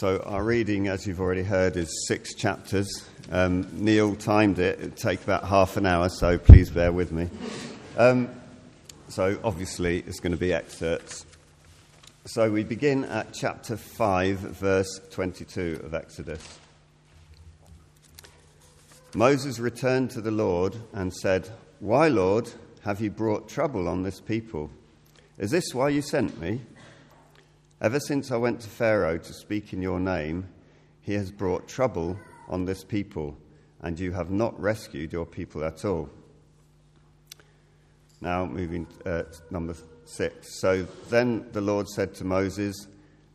So, 0.00 0.16
our 0.24 0.42
reading, 0.42 0.88
as 0.88 1.06
you've 1.06 1.20
already 1.20 1.42
heard, 1.42 1.76
is 1.76 2.06
six 2.08 2.32
chapters. 2.32 2.88
Um, 3.30 3.68
Neil 3.72 4.16
timed 4.16 4.58
it, 4.58 4.78
it'd 4.78 4.96
take 4.96 5.22
about 5.22 5.44
half 5.44 5.76
an 5.76 5.84
hour, 5.84 6.08
so 6.08 6.38
please 6.38 6.70
bear 6.70 6.90
with 6.90 7.12
me. 7.12 7.28
Um, 7.98 8.30
so, 9.10 9.38
obviously, 9.44 9.98
it's 10.06 10.18
going 10.18 10.32
to 10.32 10.38
be 10.38 10.54
excerpts. 10.54 11.26
So, 12.24 12.50
we 12.50 12.64
begin 12.64 13.04
at 13.04 13.34
chapter 13.34 13.76
5, 13.76 14.38
verse 14.38 15.02
22 15.10 15.82
of 15.84 15.92
Exodus. 15.92 16.58
Moses 19.14 19.58
returned 19.58 20.12
to 20.12 20.22
the 20.22 20.30
Lord 20.30 20.76
and 20.94 21.12
said, 21.12 21.50
Why, 21.80 22.08
Lord, 22.08 22.50
have 22.84 23.02
you 23.02 23.10
brought 23.10 23.50
trouble 23.50 23.86
on 23.86 24.02
this 24.02 24.18
people? 24.18 24.70
Is 25.36 25.50
this 25.50 25.74
why 25.74 25.90
you 25.90 26.00
sent 26.00 26.40
me? 26.40 26.62
Ever 27.82 27.98
since 27.98 28.30
I 28.30 28.36
went 28.36 28.60
to 28.60 28.68
Pharaoh 28.68 29.16
to 29.16 29.32
speak 29.32 29.72
in 29.72 29.80
your 29.80 29.98
name, 29.98 30.46
he 31.00 31.14
has 31.14 31.30
brought 31.30 31.66
trouble 31.66 32.18
on 32.46 32.66
this 32.66 32.84
people, 32.84 33.38
and 33.80 33.98
you 33.98 34.12
have 34.12 34.30
not 34.30 34.60
rescued 34.60 35.14
your 35.14 35.24
people 35.24 35.64
at 35.64 35.86
all. 35.86 36.10
Now, 38.20 38.44
moving 38.44 38.86
uh, 39.06 39.22
to 39.22 39.40
number 39.50 39.74
six. 40.04 40.60
So 40.60 40.86
then 41.08 41.46
the 41.52 41.62
Lord 41.62 41.88
said 41.88 42.14
to 42.16 42.24
Moses, 42.24 42.86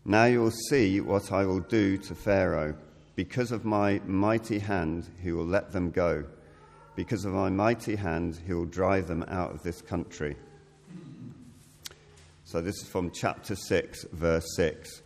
Now 0.05 0.25
you 0.25 0.41
will 0.41 0.51
see 0.69 1.01
what 1.01 1.31
I 1.31 1.43
will 1.43 1.61
do 1.61 1.97
to 1.97 2.13
Pharaoh. 2.13 2.75
Because 3.15 3.51
of 3.51 3.65
my 3.65 3.99
mighty 4.05 4.59
hand, 4.59 5.09
he 5.23 5.31
will 5.31 5.47
let 5.47 5.71
them 5.71 5.89
go. 5.89 6.23
Because 6.95 7.25
of 7.25 7.33
my 7.33 7.49
mighty 7.49 7.95
hand, 7.95 8.39
he 8.45 8.53
will 8.53 8.65
drive 8.65 9.07
them 9.07 9.25
out 9.27 9.55
of 9.55 9.63
this 9.63 9.81
country. 9.81 10.35
So 12.55 12.61
this 12.61 12.77
is 12.77 12.87
from 12.87 13.11
chapter 13.11 13.53
6, 13.53 14.05
verse 14.13 14.55
6. 14.55 15.01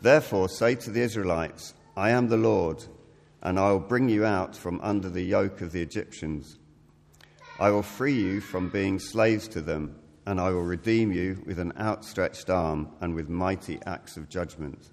Therefore, 0.00 0.48
say 0.48 0.76
to 0.76 0.90
the 0.90 1.02
Israelites, 1.02 1.74
I 1.94 2.08
am 2.08 2.28
the 2.28 2.38
Lord, 2.38 2.82
and 3.42 3.58
I 3.58 3.70
will 3.70 3.80
bring 3.80 4.08
you 4.08 4.24
out 4.24 4.56
from 4.56 4.80
under 4.80 5.10
the 5.10 5.20
yoke 5.20 5.60
of 5.60 5.72
the 5.72 5.82
Egyptians. 5.82 6.56
I 7.60 7.68
will 7.68 7.82
free 7.82 8.14
you 8.14 8.40
from 8.40 8.70
being 8.70 8.98
slaves 8.98 9.46
to 9.48 9.60
them, 9.60 9.94
and 10.24 10.40
I 10.40 10.48
will 10.48 10.62
redeem 10.62 11.12
you 11.12 11.42
with 11.44 11.58
an 11.58 11.74
outstretched 11.78 12.48
arm 12.48 12.88
and 13.02 13.14
with 13.14 13.28
mighty 13.28 13.78
acts 13.84 14.16
of 14.16 14.30
judgment. 14.30 14.88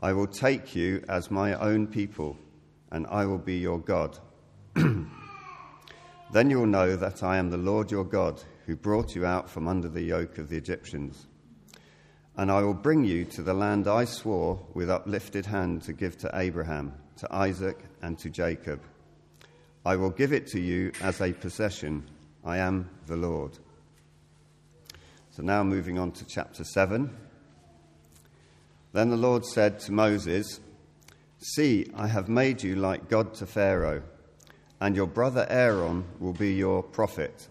I 0.00 0.14
will 0.14 0.26
take 0.26 0.74
you 0.74 1.04
as 1.06 1.30
my 1.30 1.52
own 1.52 1.86
people, 1.86 2.38
and 2.90 3.06
I 3.08 3.26
will 3.26 3.36
be 3.36 3.58
your 3.58 3.78
God. 3.78 4.18
then 4.74 6.48
you 6.48 6.60
will 6.60 6.66
know 6.66 6.96
that 6.96 7.22
I 7.22 7.36
am 7.36 7.50
the 7.50 7.58
Lord 7.58 7.90
your 7.90 8.04
God 8.04 8.42
who 8.70 8.76
brought 8.76 9.16
you 9.16 9.26
out 9.26 9.50
from 9.50 9.66
under 9.66 9.88
the 9.88 10.00
yoke 10.00 10.38
of 10.38 10.48
the 10.48 10.56
Egyptians. 10.56 11.26
And 12.36 12.52
I 12.52 12.62
will 12.62 12.72
bring 12.72 13.02
you 13.02 13.24
to 13.24 13.42
the 13.42 13.52
land 13.52 13.88
I 13.88 14.04
swore 14.04 14.64
with 14.74 14.88
uplifted 14.88 15.44
hand 15.44 15.82
to 15.82 15.92
give 15.92 16.16
to 16.18 16.30
Abraham, 16.34 16.94
to 17.16 17.34
Isaac, 17.34 17.76
and 18.00 18.16
to 18.20 18.30
Jacob. 18.30 18.80
I 19.84 19.96
will 19.96 20.10
give 20.10 20.32
it 20.32 20.46
to 20.52 20.60
you 20.60 20.92
as 21.02 21.20
a 21.20 21.32
possession. 21.32 22.08
I 22.44 22.58
am 22.58 22.88
the 23.06 23.16
Lord. 23.16 23.58
So 25.32 25.42
now 25.42 25.64
moving 25.64 25.98
on 25.98 26.12
to 26.12 26.24
chapter 26.24 26.62
7. 26.62 27.10
Then 28.92 29.10
the 29.10 29.16
Lord 29.16 29.44
said 29.44 29.80
to 29.80 29.92
Moses, 29.92 30.60
See, 31.38 31.90
I 31.96 32.06
have 32.06 32.28
made 32.28 32.62
you 32.62 32.76
like 32.76 33.08
God 33.08 33.34
to 33.34 33.46
Pharaoh, 33.46 34.04
and 34.80 34.94
your 34.94 35.08
brother 35.08 35.44
Aaron 35.50 36.04
will 36.20 36.34
be 36.34 36.54
your 36.54 36.84
prophet. 36.84 37.48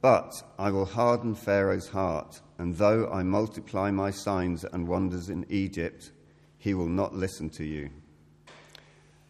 But 0.00 0.42
I 0.58 0.70
will 0.70 0.84
harden 0.84 1.34
Pharaoh's 1.34 1.88
heart, 1.88 2.40
and 2.58 2.76
though 2.76 3.10
I 3.10 3.22
multiply 3.24 3.90
my 3.90 4.10
signs 4.10 4.64
and 4.64 4.86
wonders 4.86 5.28
in 5.28 5.44
Egypt, 5.48 6.12
he 6.58 6.74
will 6.74 6.88
not 6.88 7.14
listen 7.14 7.50
to 7.50 7.64
you. 7.64 7.90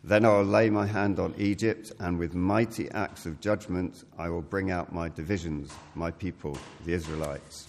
Then 0.05 0.25
I 0.25 0.29
will 0.29 0.45
lay 0.45 0.71
my 0.71 0.87
hand 0.87 1.19
on 1.19 1.35
Egypt, 1.39 1.93
and 1.99 2.19
with 2.19 2.35
mighty 2.35 2.91
acts 2.91 3.27
of 3.27 3.41
judgment 3.41 4.05
I 4.19 4.29
will 4.29 4.43
bring 4.43 4.71
out 4.71 4.93
my 4.93 5.09
divisions, 5.09 5.73
my 5.95 6.11
people, 6.11 6.57
the 6.85 6.93
Israelites. 6.93 7.67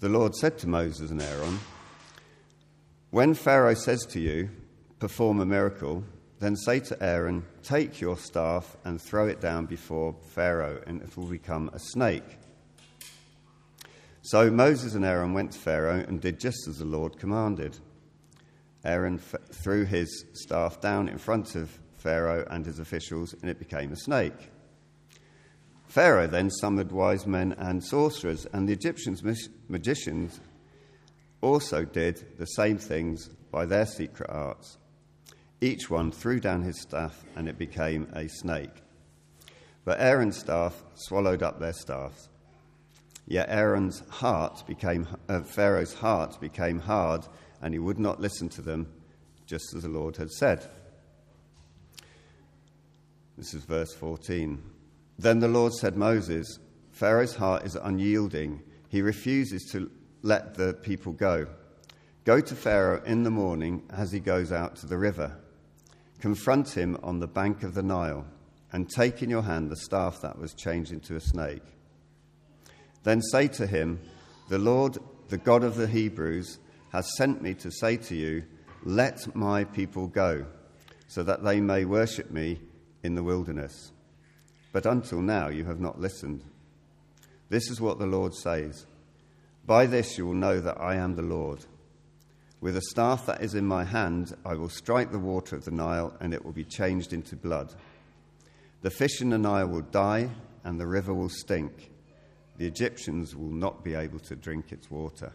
The 0.00 0.08
Lord 0.08 0.34
said 0.34 0.58
to 0.58 0.68
Moses 0.68 1.10
and 1.10 1.22
Aaron, 1.22 1.58
When 3.10 3.34
Pharaoh 3.34 3.74
says 3.74 4.04
to 4.06 4.20
you, 4.20 4.50
Perform 4.98 5.40
a 5.40 5.46
miracle, 5.46 6.04
then 6.40 6.56
say 6.56 6.80
to 6.80 7.02
Aaron, 7.02 7.44
Take 7.62 8.00
your 8.00 8.16
staff 8.16 8.76
and 8.84 9.00
throw 9.00 9.28
it 9.28 9.40
down 9.40 9.66
before 9.66 10.14
Pharaoh, 10.34 10.82
and 10.86 11.00
it 11.02 11.16
will 11.16 11.26
become 11.26 11.70
a 11.72 11.78
snake. 11.78 12.38
So 14.22 14.50
Moses 14.50 14.94
and 14.94 15.04
Aaron 15.04 15.32
went 15.34 15.52
to 15.52 15.58
Pharaoh 15.58 16.04
and 16.06 16.20
did 16.20 16.40
just 16.40 16.66
as 16.66 16.78
the 16.78 16.84
Lord 16.84 17.18
commanded. 17.18 17.78
Aaron 18.84 19.16
f- 19.18 19.34
threw 19.52 19.84
his 19.84 20.24
staff 20.32 20.80
down 20.80 21.08
in 21.08 21.18
front 21.18 21.54
of 21.54 21.78
Pharaoh 21.98 22.46
and 22.50 22.66
his 22.66 22.78
officials, 22.78 23.34
and 23.34 23.50
it 23.50 23.58
became 23.58 23.92
a 23.92 23.96
snake. 23.96 24.50
Pharaoh 25.86 26.26
then 26.26 26.50
summoned 26.50 26.90
wise 26.90 27.26
men 27.26 27.52
and 27.58 27.84
sorcerers, 27.84 28.46
and 28.52 28.68
the 28.68 28.72
Egyptians' 28.72 29.22
magicians 29.68 30.40
also 31.40 31.84
did 31.84 32.38
the 32.38 32.46
same 32.46 32.78
things 32.78 33.28
by 33.50 33.64
their 33.64 33.86
secret 33.86 34.28
arts. 34.30 34.78
Each 35.64 35.88
one 35.88 36.12
threw 36.12 36.40
down 36.40 36.60
his 36.60 36.78
staff, 36.82 37.24
and 37.34 37.48
it 37.48 37.56
became 37.56 38.06
a 38.12 38.28
snake. 38.28 38.82
But 39.86 39.98
Aaron's 39.98 40.36
staff 40.36 40.84
swallowed 40.94 41.42
up 41.42 41.58
their 41.58 41.72
staffs. 41.72 42.28
Yet 43.26 43.48
Aaron's 43.48 44.06
heart 44.10 44.66
became, 44.66 45.08
uh, 45.26 45.40
Pharaoh's 45.40 45.94
heart 45.94 46.38
became 46.38 46.80
hard, 46.80 47.26
and 47.62 47.72
he 47.72 47.78
would 47.78 47.98
not 47.98 48.20
listen 48.20 48.50
to 48.50 48.60
them, 48.60 48.92
just 49.46 49.74
as 49.74 49.84
the 49.84 49.88
Lord 49.88 50.18
had 50.18 50.30
said. 50.32 50.68
This 53.38 53.54
is 53.54 53.64
verse 53.64 53.94
14. 53.94 54.62
Then 55.18 55.40
the 55.40 55.48
Lord 55.48 55.72
said, 55.72 55.96
Moses, 55.96 56.58
Pharaoh's 56.90 57.36
heart 57.36 57.64
is 57.64 57.74
unyielding. 57.74 58.62
He 58.90 59.00
refuses 59.00 59.64
to 59.72 59.90
let 60.20 60.56
the 60.56 60.74
people 60.74 61.14
go. 61.14 61.46
Go 62.24 62.42
to 62.42 62.54
Pharaoh 62.54 63.02
in 63.06 63.22
the 63.22 63.30
morning 63.30 63.82
as 63.88 64.12
he 64.12 64.20
goes 64.20 64.52
out 64.52 64.76
to 64.76 64.86
the 64.86 64.98
river 64.98 65.40
Confront 66.20 66.70
him 66.70 66.98
on 67.02 67.18
the 67.18 67.26
bank 67.26 67.62
of 67.62 67.74
the 67.74 67.82
Nile, 67.82 68.26
and 68.72 68.88
take 68.88 69.22
in 69.22 69.30
your 69.30 69.42
hand 69.42 69.70
the 69.70 69.76
staff 69.76 70.20
that 70.22 70.38
was 70.38 70.54
changed 70.54 70.92
into 70.92 71.16
a 71.16 71.20
snake. 71.20 71.62
Then 73.02 73.20
say 73.20 73.48
to 73.48 73.66
him, 73.66 74.00
The 74.48 74.58
Lord, 74.58 74.98
the 75.28 75.38
God 75.38 75.62
of 75.62 75.76
the 75.76 75.86
Hebrews, 75.86 76.58
has 76.92 77.16
sent 77.16 77.42
me 77.42 77.54
to 77.54 77.70
say 77.70 77.96
to 77.98 78.14
you, 78.14 78.44
Let 78.84 79.34
my 79.36 79.64
people 79.64 80.06
go, 80.06 80.46
so 81.06 81.22
that 81.22 81.44
they 81.44 81.60
may 81.60 81.84
worship 81.84 82.30
me 82.30 82.60
in 83.02 83.14
the 83.14 83.22
wilderness. 83.22 83.92
But 84.72 84.86
until 84.86 85.20
now 85.20 85.48
you 85.48 85.64
have 85.66 85.80
not 85.80 86.00
listened. 86.00 86.42
This 87.48 87.70
is 87.70 87.80
what 87.80 87.98
the 87.98 88.06
Lord 88.06 88.34
says 88.34 88.86
By 89.66 89.86
this 89.86 90.18
you 90.18 90.26
will 90.26 90.34
know 90.34 90.60
that 90.60 90.80
I 90.80 90.96
am 90.96 91.14
the 91.14 91.22
Lord. 91.22 91.64
With 92.60 92.76
a 92.76 92.82
staff 92.82 93.26
that 93.26 93.42
is 93.42 93.54
in 93.54 93.66
my 93.66 93.84
hand, 93.84 94.34
I 94.44 94.54
will 94.54 94.68
strike 94.68 95.12
the 95.12 95.18
water 95.18 95.56
of 95.56 95.64
the 95.64 95.70
Nile, 95.70 96.16
and 96.20 96.32
it 96.32 96.44
will 96.44 96.52
be 96.52 96.64
changed 96.64 97.12
into 97.12 97.36
blood. 97.36 97.74
The 98.82 98.90
fish 98.90 99.20
in 99.20 99.30
the 99.30 99.38
Nile 99.38 99.66
will 99.66 99.82
die, 99.82 100.30
and 100.64 100.80
the 100.80 100.86
river 100.86 101.12
will 101.12 101.28
stink. 101.28 101.90
The 102.56 102.66
Egyptians 102.66 103.34
will 103.36 103.50
not 103.50 103.84
be 103.84 103.94
able 103.94 104.20
to 104.20 104.36
drink 104.36 104.72
its 104.72 104.90
water. 104.90 105.32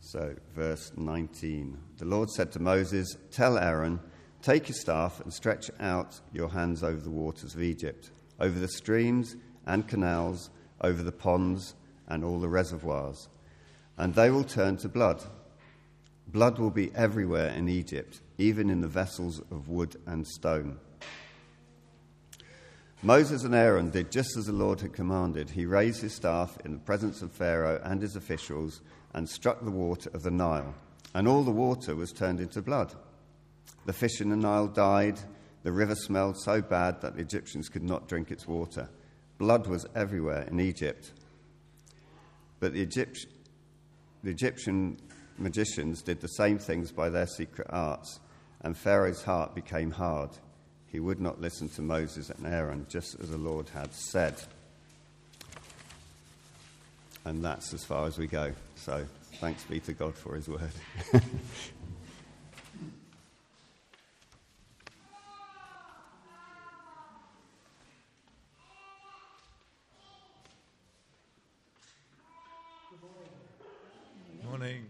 So, 0.00 0.34
verse 0.54 0.92
19 0.96 1.78
The 1.98 2.04
Lord 2.04 2.30
said 2.30 2.52
to 2.52 2.60
Moses, 2.60 3.16
Tell 3.30 3.56
Aaron, 3.58 4.00
take 4.42 4.68
your 4.68 4.76
staff 4.76 5.20
and 5.20 5.32
stretch 5.32 5.70
out 5.80 6.20
your 6.32 6.48
hands 6.48 6.82
over 6.82 7.00
the 7.00 7.10
waters 7.10 7.54
of 7.54 7.62
Egypt, 7.62 8.10
over 8.38 8.58
the 8.58 8.68
streams 8.68 9.36
and 9.66 9.88
canals, 9.88 10.50
over 10.80 11.02
the 11.02 11.12
ponds 11.12 11.74
and 12.08 12.24
all 12.24 12.38
the 12.38 12.48
reservoirs 12.48 13.28
and 13.98 14.14
they 14.14 14.30
will 14.30 14.44
turn 14.44 14.76
to 14.78 14.88
blood. 14.88 15.22
Blood 16.28 16.58
will 16.58 16.70
be 16.70 16.94
everywhere 16.94 17.50
in 17.50 17.68
Egypt, 17.68 18.20
even 18.38 18.68
in 18.68 18.80
the 18.80 18.88
vessels 18.88 19.40
of 19.50 19.68
wood 19.68 19.96
and 20.06 20.26
stone. 20.26 20.78
Moses 23.02 23.44
and 23.44 23.54
Aaron 23.54 23.90
did 23.90 24.10
just 24.10 24.36
as 24.36 24.46
the 24.46 24.52
Lord 24.52 24.80
had 24.80 24.92
commanded. 24.92 25.50
He 25.50 25.66
raised 25.66 26.00
his 26.00 26.14
staff 26.14 26.58
in 26.64 26.72
the 26.72 26.78
presence 26.78 27.22
of 27.22 27.30
Pharaoh 27.30 27.80
and 27.84 28.02
his 28.02 28.16
officials 28.16 28.80
and 29.14 29.28
struck 29.28 29.64
the 29.64 29.70
water 29.70 30.10
of 30.12 30.22
the 30.22 30.30
Nile, 30.30 30.74
and 31.14 31.28
all 31.28 31.44
the 31.44 31.50
water 31.50 31.94
was 31.94 32.12
turned 32.12 32.40
into 32.40 32.60
blood. 32.62 32.94
The 33.84 33.92
fish 33.92 34.20
in 34.20 34.30
the 34.30 34.36
Nile 34.36 34.66
died. 34.66 35.20
The 35.62 35.72
river 35.72 35.94
smelled 35.94 36.36
so 36.38 36.60
bad 36.60 37.00
that 37.00 37.14
the 37.14 37.22
Egyptians 37.22 37.68
could 37.68 37.82
not 37.82 38.08
drink 38.08 38.30
its 38.30 38.48
water. 38.48 38.88
Blood 39.38 39.66
was 39.66 39.86
everywhere 39.94 40.42
in 40.42 40.58
Egypt. 40.58 41.12
But 42.58 42.72
the 42.72 42.82
Egyptians 42.82 43.32
the 44.26 44.32
Egyptian 44.32 44.98
magicians 45.38 46.02
did 46.02 46.20
the 46.20 46.26
same 46.26 46.58
things 46.58 46.90
by 46.90 47.08
their 47.08 47.28
secret 47.28 47.68
arts, 47.70 48.18
and 48.62 48.76
Pharaoh's 48.76 49.22
heart 49.22 49.54
became 49.54 49.92
hard. 49.92 50.30
He 50.88 50.98
would 50.98 51.20
not 51.20 51.40
listen 51.40 51.68
to 51.70 51.82
Moses 51.82 52.28
and 52.30 52.44
Aaron, 52.44 52.86
just 52.88 53.20
as 53.20 53.30
the 53.30 53.38
Lord 53.38 53.68
had 53.68 53.94
said. 53.94 54.34
and 57.24 57.44
that's 57.44 57.72
as 57.72 57.84
far 57.84 58.06
as 58.08 58.18
we 58.18 58.26
go. 58.26 58.52
So 58.74 59.06
thanks 59.34 59.62
be 59.62 59.78
to 59.80 59.92
God 59.92 60.16
for 60.16 60.34
his 60.34 60.48
word. 60.48 60.72
Morning. 74.58 74.86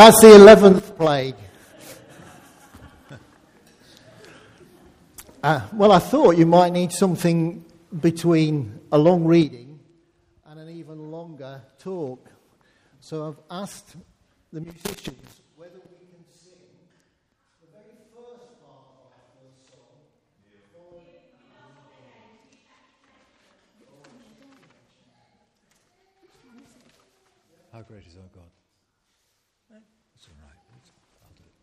That's 0.00 0.18
the 0.22 0.28
11th 0.28 0.96
plague. 0.96 1.34
Uh, 5.42 5.60
well, 5.74 5.92
I 5.92 5.98
thought 5.98 6.38
you 6.38 6.46
might 6.46 6.72
need 6.72 6.90
something 6.90 7.62
between 8.00 8.80
a 8.90 8.96
long 8.96 9.26
reading 9.26 9.78
and 10.46 10.58
an 10.58 10.70
even 10.70 11.10
longer 11.10 11.60
talk. 11.78 12.30
So 13.00 13.28
I've 13.28 13.40
asked 13.50 13.96
the 14.50 14.62
musicians 14.62 15.42
whether 15.56 15.74
we 15.74 16.06
can 16.06 16.24
sing 16.32 16.56
the 17.60 17.66
very 17.70 18.00
first 18.16 18.58
part 18.64 18.80
of 18.96 19.12
our 19.36 19.52
song. 19.68 20.00
How 27.70 27.82
great 27.82 28.06
is 28.06 28.16
our 28.16 28.30
God? 28.34 28.48
That's 29.70 30.26
all 30.26 30.34
right. 30.42 30.58
I'll 31.22 31.30
do 31.30 31.44
it. 31.46 31.54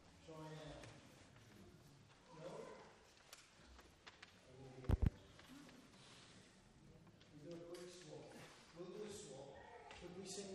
We'll 8.78 8.88
do 8.88 9.02
a 9.04 9.12
swap. 9.12 9.52
Could 10.00 10.12
we 10.16 10.28
sing 10.30 10.46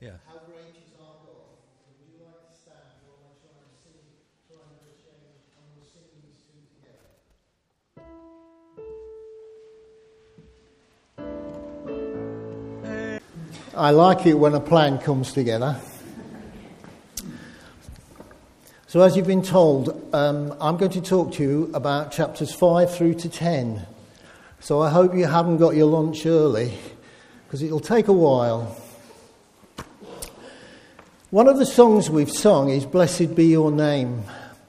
Yeah. 0.00 0.16
How 0.26 0.38
Great 0.46 0.76
is 0.76 0.92
Our 0.98 1.14
God? 1.24 1.56
Would 1.86 2.08
you 2.08 2.20
like 2.24 2.48
to 2.48 2.56
stand 2.56 3.00
while 3.06 3.20
I 3.24 3.32
try 3.40 3.56
and 3.56 3.72
sing, 3.80 4.04
try 4.48 4.60
and 4.60 4.76
do 4.80 4.88
change, 5.00 5.40
and 5.56 5.64
we'll 5.76 5.88
sing 5.88 6.08
these 6.20 6.40
two 6.44 6.60
together? 6.76 7.10
I 13.76 13.90
like 13.90 14.26
it 14.26 14.34
when 14.34 14.54
a 14.54 14.60
plan 14.60 14.98
comes 14.98 15.32
together. 15.32 15.80
So, 18.90 19.02
as 19.02 19.16
you've 19.16 19.28
been 19.28 19.42
told, 19.42 20.12
um, 20.12 20.52
I'm 20.60 20.76
going 20.76 20.90
to 20.90 21.00
talk 21.00 21.34
to 21.34 21.44
you 21.44 21.70
about 21.74 22.10
chapters 22.10 22.52
5 22.52 22.92
through 22.92 23.14
to 23.14 23.28
10. 23.28 23.86
So, 24.58 24.82
I 24.82 24.90
hope 24.90 25.14
you 25.14 25.26
haven't 25.26 25.58
got 25.58 25.76
your 25.76 25.86
lunch 25.86 26.26
early, 26.26 26.76
because 27.46 27.62
it'll 27.62 27.78
take 27.78 28.08
a 28.08 28.12
while. 28.12 28.76
One 31.30 31.46
of 31.46 31.58
the 31.58 31.66
songs 31.66 32.10
we've 32.10 32.32
sung 32.32 32.68
is 32.68 32.84
Blessed 32.84 33.36
Be 33.36 33.44
Your 33.44 33.70
Name, 33.70 34.24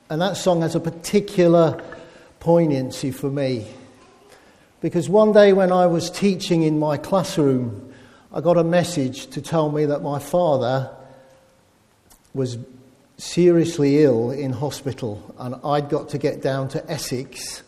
and 0.08 0.22
that 0.22 0.38
song 0.38 0.62
has 0.62 0.76
a 0.76 0.80
particular 0.80 1.84
poignancy 2.40 3.10
for 3.10 3.32
me. 3.32 3.66
Because 4.82 5.10
one 5.10 5.34
day 5.34 5.52
when 5.52 5.72
I 5.72 5.88
was 5.88 6.12
teaching 6.12 6.62
in 6.62 6.78
my 6.78 6.96
classroom, 6.96 7.92
I 8.32 8.42
got 8.42 8.58
a 8.58 8.64
message 8.64 9.32
to 9.32 9.42
tell 9.42 9.72
me 9.72 9.86
that 9.86 10.04
my 10.04 10.20
father 10.20 10.96
was 12.36 12.60
seriously 13.22 14.04
ill 14.04 14.32
in 14.32 14.52
hospital, 14.52 15.36
and 15.38 15.56
I'd 15.64 15.90
got 15.90 16.10
to 16.10 16.18
get 16.18 16.42
down 16.42 16.70
to 16.70 16.92
Essex 16.92 17.62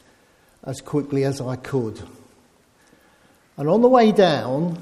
as 0.64 0.82
quickly 0.82 1.24
as 1.26 1.40
I 1.40 1.58
could. 1.58 2.02
And 3.58 3.70
on 3.70 3.84
the 3.84 3.88
way 3.88 4.12
down, 4.12 4.80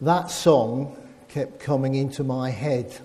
that 0.00 0.30
song 0.30 0.96
kept 1.28 1.60
coming 1.60 1.94
into 1.94 2.24
my 2.24 2.48
head. 2.48 2.96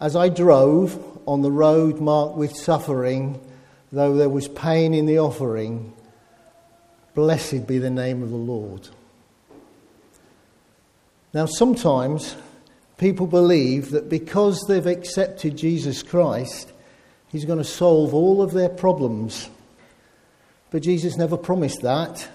As 0.00 0.16
I 0.16 0.30
drove 0.30 0.98
on 1.26 1.42
the 1.42 1.52
road 1.52 2.00
marked 2.00 2.36
with 2.36 2.56
suffering, 2.56 3.38
though 3.92 4.16
there 4.16 4.30
was 4.30 4.48
pain 4.48 4.94
in 4.94 5.04
the 5.04 5.18
offering, 5.18 5.92
blessed 7.14 7.66
be 7.66 7.76
the 7.76 7.90
name 7.90 8.22
of 8.22 8.30
the 8.30 8.36
Lord. 8.36 8.88
Now, 11.34 11.44
sometimes 11.44 12.34
people 12.98 13.26
believe 13.26 13.90
that 13.90 14.08
because 14.08 14.64
they've 14.68 14.86
accepted 14.86 15.56
Jesus 15.56 16.02
Christ, 16.02 16.72
He's 17.28 17.44
going 17.44 17.58
to 17.58 17.64
solve 17.64 18.14
all 18.14 18.40
of 18.40 18.52
their 18.52 18.68
problems. 18.68 19.50
But 20.70 20.82
Jesus 20.82 21.16
never 21.16 21.36
promised 21.36 21.82
that. 21.82 22.28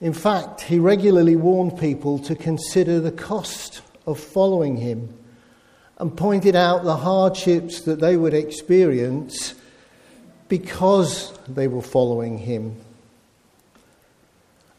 In 0.00 0.12
fact, 0.12 0.62
He 0.62 0.78
regularly 0.78 1.36
warned 1.36 1.78
people 1.78 2.18
to 2.20 2.34
consider 2.34 3.00
the 3.00 3.12
cost 3.12 3.82
of 4.06 4.18
following 4.18 4.76
Him 4.76 5.16
and 5.98 6.16
pointed 6.16 6.56
out 6.56 6.84
the 6.84 6.96
hardships 6.96 7.82
that 7.82 8.00
they 8.00 8.16
would 8.16 8.34
experience 8.34 9.54
because 10.48 11.32
they 11.48 11.68
were 11.68 11.82
following 11.82 12.38
Him. 12.38 12.76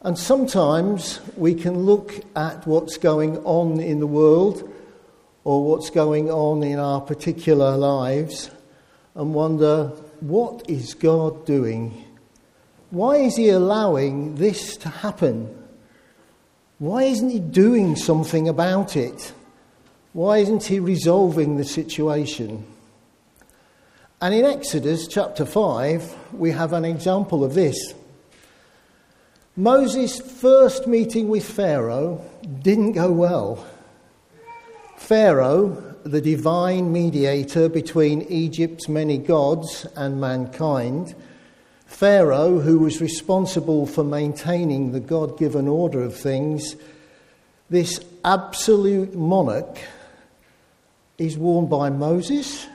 And 0.04 0.18
sometimes 0.18 1.20
we 1.34 1.54
can 1.54 1.78
look 1.78 2.12
at 2.36 2.66
what's 2.66 2.98
going 2.98 3.38
on 3.38 3.80
in 3.80 4.00
the 4.00 4.06
world 4.06 4.70
or 5.44 5.64
what's 5.64 5.88
going 5.88 6.30
on 6.30 6.62
in 6.62 6.78
our 6.78 7.00
particular 7.00 7.74
lives 7.78 8.50
and 9.14 9.32
wonder, 9.32 9.86
what 10.20 10.68
is 10.68 10.92
God 10.92 11.46
doing? 11.46 12.04
Why 12.90 13.16
is 13.16 13.36
He 13.36 13.48
allowing 13.48 14.34
this 14.34 14.76
to 14.78 14.90
happen? 14.90 15.56
Why 16.78 17.04
isn't 17.04 17.30
He 17.30 17.40
doing 17.40 17.96
something 17.96 18.46
about 18.46 18.96
it? 18.96 19.32
Why 20.12 20.38
isn't 20.38 20.64
He 20.64 20.80
resolving 20.80 21.56
the 21.56 21.64
situation? 21.64 22.66
And 24.20 24.34
in 24.34 24.44
Exodus 24.44 25.08
chapter 25.08 25.46
5, 25.46 26.34
we 26.34 26.50
have 26.50 26.74
an 26.74 26.84
example 26.84 27.42
of 27.42 27.54
this. 27.54 27.94
Moses' 29.56 30.20
first 30.20 30.88
meeting 30.88 31.28
with 31.28 31.48
Pharaoh 31.48 32.20
didn't 32.62 32.92
go 32.92 33.12
well. 33.12 33.64
Pharaoh, 34.96 35.94
the 36.02 36.20
divine 36.20 36.92
mediator 36.92 37.68
between 37.68 38.22
Egypt's 38.22 38.88
many 38.88 39.16
gods 39.16 39.86
and 39.94 40.20
mankind, 40.20 41.14
Pharaoh, 41.86 42.58
who 42.58 42.80
was 42.80 43.00
responsible 43.00 43.86
for 43.86 44.02
maintaining 44.02 44.90
the 44.90 44.98
God 44.98 45.38
given 45.38 45.68
order 45.68 46.02
of 46.02 46.16
things, 46.16 46.74
this 47.70 48.00
absolute 48.24 49.14
monarch 49.14 49.78
is 51.16 51.38
warned 51.38 51.70
by 51.70 51.90
Moses 51.90 52.66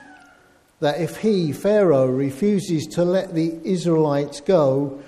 that 0.80 0.98
if 0.98 1.18
he, 1.18 1.52
Pharaoh, 1.52 2.06
refuses 2.06 2.86
to 2.86 3.04
let 3.04 3.34
the 3.34 3.54
Israelites 3.64 4.40
go, 4.40 5.02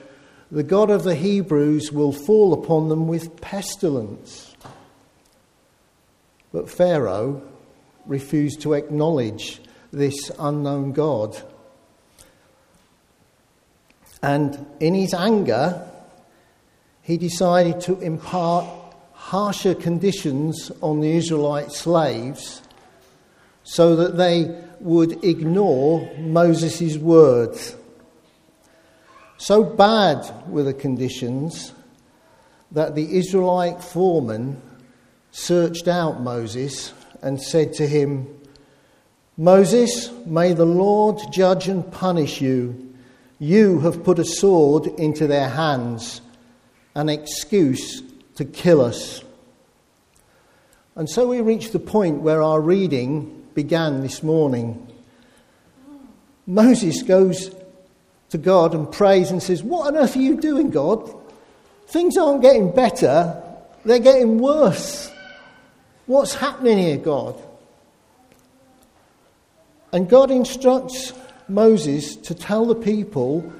the 0.53 0.63
God 0.63 0.91
of 0.91 1.03
the 1.03 1.15
Hebrews 1.15 1.91
will 1.93 2.13
fall 2.13 2.53
upon 2.53 2.91
them 2.91 3.09
with 3.09 3.41
pestilence. 3.41 4.55
But 6.53 6.69
Pharaoh 6.69 7.43
refused 8.05 8.61
to 8.61 8.75
acknowledge 8.75 9.63
this 9.93 10.31
unknown 10.39 10.93
God. 10.93 11.43
And 14.23 14.67
in 14.79 14.95
his 14.95 15.15
anger, 15.15 15.89
he 17.01 17.17
decided 17.17 17.81
to 17.83 17.99
impart 18.01 18.67
harsher 19.15 19.75
conditions 19.75 20.71
on 20.83 21.01
the 21.01 21.13
Israelite 21.13 21.73
slaves 21.73 22.61
so 23.65 23.97
that 23.97 24.19
they 24.19 24.55
would 24.81 25.25
ignore 25.25 26.15
Moses' 26.19 26.99
words. 26.99 27.75
So 29.39 29.65
bad 29.65 30.49
were 30.49 30.63
the 30.63 30.75
conditions 30.75 31.73
that 32.71 32.95
the 32.95 33.19
Israelite 33.19 33.83
foreman 33.83 34.61
searched 35.31 35.89
out 35.89 36.21
Moses 36.21 36.93
and 37.23 37.41
said 37.41 37.73
to 37.75 37.87
him, 37.87 38.27
Moses, 39.37 40.11
may 40.27 40.53
the 40.53 40.67
Lord 40.67 41.19
judge 41.33 41.69
and 41.69 41.91
punish 41.91 42.41
you. 42.41 42.95
You 43.39 43.81
have 43.81 44.05
put 44.05 44.19
a 44.19 44.25
sword 44.25 44.87
into 44.87 45.27
their 45.27 45.49
hands, 45.49 46.21
an 46.95 47.09
excuse 47.09 48.03
to 48.37 48.45
kill 48.45 48.81
us. 48.81 49.23
And 50.95 51.09
so 51.09 51.27
we 51.27 51.41
reach 51.41 51.73
the 51.73 51.79
point 51.79 52.21
where 52.21 52.43
our 52.43 52.61
reading 52.61 53.47
began 53.55 54.03
this 54.03 54.23
morning. 54.23 54.87
Moses 56.47 57.03
goes 57.03 57.51
to 58.33 58.39
God 58.39 58.75
and 58.75 58.91
prays 58.91 59.31
and 59.31 59.43
says, 59.43 59.63
What 59.63 59.87
on 59.87 59.97
earth 59.97 60.17
are 60.17 60.21
you 60.21 60.41
doing, 60.41 60.71
God? 60.71 61.15
Things 61.87 62.17
aren't 62.17 62.43
getting 62.43 62.75
better. 62.75 63.41
They're 63.85 63.99
getting 63.99 64.39
worse. 64.39 65.13
What's 66.07 66.35
happening 66.35 66.79
here, 66.79 66.97
God? 66.97 67.41
And 69.93 70.09
God 70.09 70.31
instructs 70.31 71.13
Moses 71.47 72.17
to 72.17 72.35
tell 72.35 72.65
the 72.65 72.75
people 72.75 73.53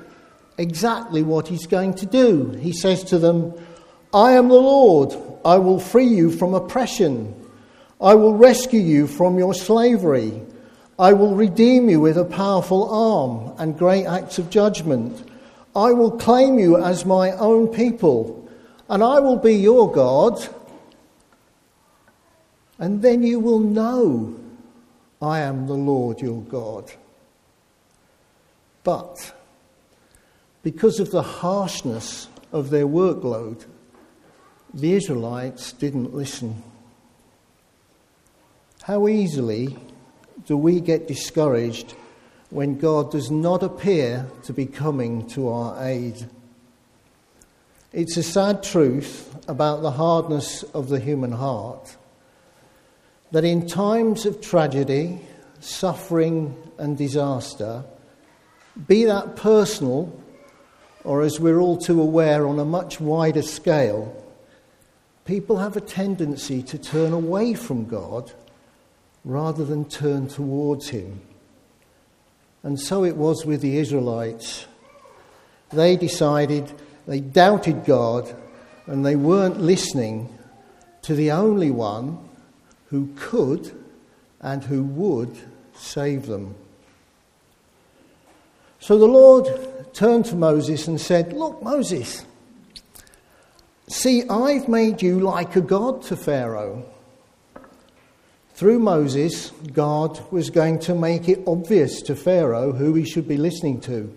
exactly 0.57 1.23
what 1.23 1.49
he's 1.49 1.67
going 1.67 1.95
to 1.95 2.07
do. 2.07 2.51
He 2.53 2.73
says 2.73 3.05
to 3.05 3.19
them, 3.19 3.53
I 4.15 4.33
am 4.33 4.49
the 4.49 4.55
Lord. 4.55 5.15
I 5.45 5.59
will 5.59 5.81
free 5.81 6.07
you 6.07 6.31
from 6.31 6.55
oppression. 6.55 7.35
I 8.01 8.15
will 8.15 8.35
rescue 8.35 8.81
you 8.81 9.07
from 9.07 9.39
your 9.39 9.53
slavery. 9.53 10.41
I 11.03 11.15
will 11.15 11.35
redeem 11.35 11.91
you 11.91 11.99
with 11.99 12.17
a 12.17 12.25
powerful 12.25 12.89
arm 12.89 13.55
and 13.59 13.77
great 13.77 14.07
acts 14.07 14.39
of 14.39 14.51
judgment. 14.51 15.29
I 15.75 15.91
will 15.91 16.13
claim 16.13 16.61
you 16.61 16.77
as 16.81 17.05
my 17.05 17.33
own 17.33 17.67
people, 17.67 18.49
and 18.89 19.03
I 19.03 19.19
will 19.19 19.37
be 19.37 19.55
your 19.55 19.91
God. 19.91 20.47
And 22.79 23.03
then 23.03 23.25
you 23.25 23.41
will 23.41 23.59
know 23.59 24.39
I 25.21 25.41
am 25.41 25.67
the 25.67 25.75
Lord 25.75 26.21
your 26.21 26.43
God. 26.43 26.93
But 28.85 29.35
because 30.63 31.01
of 31.01 31.11
the 31.11 31.23
harshness 31.23 32.29
of 32.53 32.71
their 32.71 32.87
workload, 32.87 33.65
the 34.73 34.93
Israelites 34.93 35.73
didn't 35.73 36.15
listen. 36.15 36.63
How 38.85 39.09
easily 39.09 39.77
do 40.47 40.57
we 40.57 40.81
get 40.81 41.09
discouraged 41.09 41.95
when 42.51 42.79
God 42.79 43.11
does 43.11 43.31
not 43.31 43.63
appear 43.63 44.27
to 44.45 44.53
be 44.53 44.67
coming 44.67 45.27
to 45.29 45.49
our 45.49 45.85
aid? 45.85 46.29
It's 47.93 48.17
a 48.17 48.23
sad 48.23 48.63
truth 48.63 49.35
about 49.49 49.83
the 49.83 49.91
hardness 49.91 50.63
of 50.63 50.89
the 50.89 50.99
human 50.99 51.33
heart 51.33 51.97
that 53.31 53.45
in 53.45 53.67
times 53.67 54.27
of 54.27 54.41
tragedy, 54.41 55.21
suffering, 55.61 56.57
and 56.79 56.97
disaster, 56.97 57.85
be 58.87 59.05
that 59.05 59.37
personal 59.37 60.19
or 61.05 61.23
as 61.23 61.41
we're 61.41 61.59
all 61.59 61.77
too 61.77 62.01
aware 62.01 62.47
on 62.47 62.59
a 62.59 62.65
much 62.65 63.01
wider 63.01 63.43
scale, 63.43 64.15
people 65.25 65.59
have 65.59 65.77
a 65.77 65.81
tendency 65.81 66.63
to 66.63 66.79
turn 66.79 67.13
away 67.13 67.55
from 67.55 67.87
God 67.87 68.33
rather 69.25 69.65
than 69.65 69.85
turn 69.85 70.29
towards 70.29 70.89
Him. 70.89 71.21
And 72.63 72.79
so 72.79 73.05
it 73.05 73.17
was 73.17 73.45
with 73.45 73.61
the 73.61 73.79
Israelites. 73.79 74.67
They 75.71 75.97
decided, 75.97 76.73
they 77.07 77.21
doubted 77.21 77.85
God, 77.85 78.35
and 78.87 79.05
they 79.05 79.17
weren't 79.17 79.61
listening 79.61 80.37
to 81.03 81.15
the 81.15 81.31
only 81.31 81.71
one 81.71 82.19
who 82.87 83.09
could 83.17 83.73
and 84.41 84.63
who 84.63 84.83
would 84.85 85.37
save 85.75 86.27
them. 86.27 86.55
So 88.81 88.99
the 88.99 89.07
Lord 89.07 89.49
turned 89.95 90.27
to 90.27 90.37
Moses 90.37 90.89
and 90.89 91.01
said, 91.01 91.33
Look, 91.33 91.63
Moses, 91.63 92.25
see, 93.89 94.29
I've 94.29 94.69
made 94.69 95.03
you 95.03 95.21
like 95.21 95.57
a 95.57 95.61
god 95.61 96.03
to 96.05 96.17
Pharaoh. 96.17 96.92
Through 98.55 98.81
Moses, 98.81 99.51
God 99.73 100.21
was 100.31 100.51
going 100.51 100.79
to 100.81 100.95
make 100.95 101.29
it 101.29 101.43
obvious 101.47 102.03
to 102.03 102.15
Pharaoh 102.15 102.73
who 102.73 102.95
he 102.95 103.05
should 103.05 103.27
be 103.27 103.37
listening 103.37 103.81
to. 103.83 104.13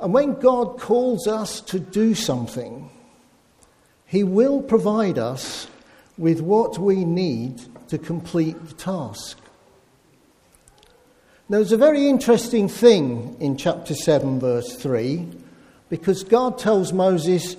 And 0.00 0.12
when 0.12 0.34
God 0.34 0.78
calls 0.78 1.26
us 1.26 1.60
to 1.62 1.78
do 1.78 2.14
something, 2.14 2.90
he 4.04 4.22
will 4.22 4.60
provide 4.62 5.18
us 5.18 5.68
with 6.18 6.40
what 6.40 6.78
we 6.78 7.04
need 7.04 7.60
to 7.88 7.98
complete 7.98 8.62
the 8.66 8.74
task. 8.74 9.38
Now, 11.48 11.58
there's 11.58 11.72
a 11.72 11.76
very 11.76 12.08
interesting 12.08 12.68
thing 12.68 13.36
in 13.40 13.56
chapter 13.56 13.94
7, 13.94 14.40
verse 14.40 14.74
3, 14.76 15.28
because 15.88 16.24
God 16.24 16.58
tells 16.58 16.92
Moses, 16.92 17.56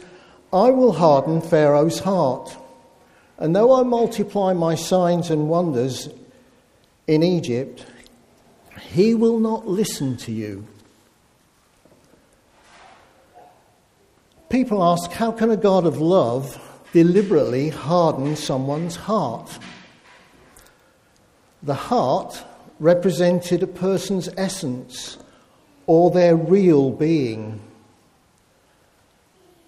I 0.52 0.70
will 0.72 0.92
harden 0.92 1.42
Pharaoh's 1.42 2.00
heart. 2.00 2.56
And 3.38 3.56
though 3.56 3.80
I 3.80 3.84
multiply 3.84 4.54
my 4.54 4.76
signs 4.76 5.30
and 5.30 5.50
wonders 5.50 6.10
in 7.06 7.24
Egypt, 7.24 7.86
he 8.82 9.14
will 9.14 9.40
not 9.40 9.68
listen 9.68 10.18
to 10.18 10.32
you. 10.32 10.68
People 14.50 14.84
ask, 14.84 15.12
how 15.12 15.32
can 15.32 15.52
a 15.52 15.58
God 15.58 15.86
of 15.86 16.00
love 16.00 16.60
deliberately 16.94 17.70
harden 17.70 18.36
someone's 18.36 18.96
heart? 18.96 19.60
The 21.62 21.74
heart 21.74 22.44
represented 22.80 23.62
a 23.62 23.68
person's 23.68 24.30
essence 24.38 25.18
or 25.86 26.12
their 26.12 26.36
real 26.36 26.92
being. 26.92 27.60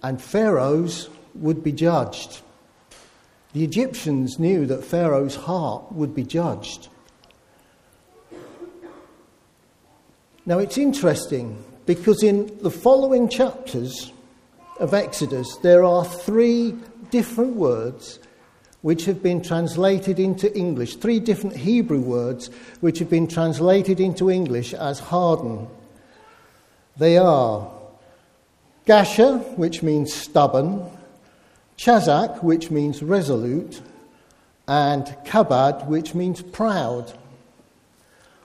And 0.02 0.20
Pharaoh's 0.20 1.10
would 1.34 1.62
be 1.62 1.72
judged. 1.72 2.40
The 3.52 3.64
Egyptians 3.64 4.38
knew 4.38 4.64
that 4.66 4.84
Pharaoh's 4.84 5.34
heart 5.34 5.90
would 5.92 6.14
be 6.14 6.22
judged. 6.22 6.88
Now 10.46 10.58
it's 10.58 10.78
interesting 10.78 11.62
because 11.84 12.22
in 12.22 12.56
the 12.62 12.70
following 12.70 13.28
chapters 13.28 14.12
of 14.78 14.94
Exodus, 14.94 15.56
there 15.62 15.84
are 15.84 16.04
three 16.04 16.76
different 17.10 17.56
words 17.56 18.20
which 18.82 19.04
have 19.04 19.22
been 19.22 19.42
translated 19.42 20.18
into 20.18 20.56
English, 20.56 20.96
three 20.96 21.20
different 21.20 21.56
Hebrew 21.56 22.00
words 22.00 22.48
which 22.80 22.98
have 23.00 23.10
been 23.10 23.26
translated 23.26 24.00
into 24.00 24.30
English 24.30 24.72
as 24.72 24.98
harden. 24.98 25.66
They 26.96 27.18
are 27.18 27.70
Gasha, 28.86 29.38
which 29.56 29.82
means 29.82 30.14
stubborn, 30.14 30.88
Chazak, 31.80 32.42
which 32.42 32.70
means 32.70 33.02
resolute, 33.02 33.80
and 34.68 35.06
Kabad, 35.24 35.86
which 35.86 36.14
means 36.14 36.42
proud. 36.42 37.10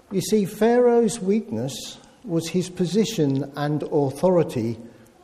You 0.10 0.22
see, 0.22 0.46
Pharaoh's 0.46 1.20
weakness 1.20 1.98
was 2.24 2.48
his 2.48 2.70
position 2.70 3.52
and 3.58 3.84
authority 3.84 4.80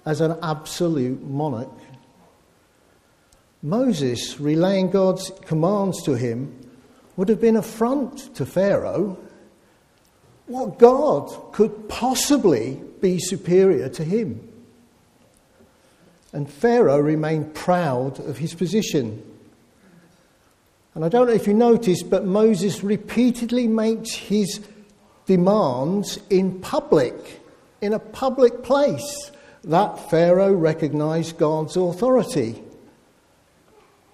as 0.06 0.20
an 0.20 0.38
absolute 0.44 1.24
monarch. 1.24 1.72
Moses 3.64 4.42
relaying 4.42 4.90
God's 4.90 5.32
commands 5.46 6.04
to 6.04 6.16
him 6.16 6.70
would 7.16 7.30
have 7.30 7.40
been 7.40 7.56
affront 7.56 8.36
to 8.36 8.46
Pharaoh. 8.46 9.18
What 10.48 10.78
God 10.78 11.54
could 11.54 11.88
possibly 11.88 12.82
be 13.00 13.20
superior 13.20 13.88
to 13.88 14.04
him? 14.04 14.51
And 16.34 16.50
Pharaoh 16.50 17.00
remained 17.00 17.54
proud 17.54 18.20
of 18.20 18.38
his 18.38 18.54
position. 18.54 19.22
And 20.94 21.06
I 21.06 21.10
don't 21.10 21.28
know 21.28 21.34
if 21.34 21.48
you 21.48 21.54
noticed, 21.54 22.10
but 22.10 22.26
Moses 22.26 22.84
repeatedly 22.84 23.68
makes 23.68 24.14
his 24.14 24.62
demands 25.26 26.20
in 26.30 26.60
public, 26.60 27.42
in 27.82 27.94
a 27.94 28.00
public 28.00 28.64
place, 28.64 29.32
that 29.64 30.10
Pharaoh 30.10 30.54
recognized 30.54 31.38
God's 31.38 31.78
authority. 31.78 32.62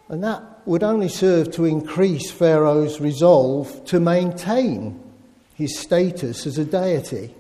And 0.10 0.24
that 0.24 0.44
would 0.66 0.84
only 0.84 1.10
serve 1.10 1.52
to 1.52 1.66
increase 1.66 2.32
Pharaoh's 2.32 3.02
resolve 3.02 3.84
to 3.86 4.00
maintain 4.00 5.02
his 5.56 5.80
status 5.80 6.46
as 6.46 6.58
a 6.58 6.66
deity. 6.66 7.34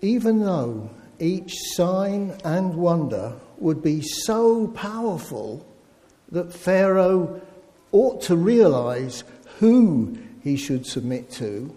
Even 0.00 0.40
though 0.40 0.90
each 1.18 1.54
sign 1.74 2.36
and 2.44 2.74
wonder 2.74 3.34
would 3.58 3.82
be 3.82 4.02
so 4.02 4.68
powerful 4.68 5.66
that 6.30 6.52
Pharaoh 6.52 7.40
ought 7.92 8.22
to 8.22 8.36
realize 8.36 9.24
who 9.58 10.18
he 10.42 10.56
should 10.56 10.86
submit 10.86 11.30
to, 11.30 11.74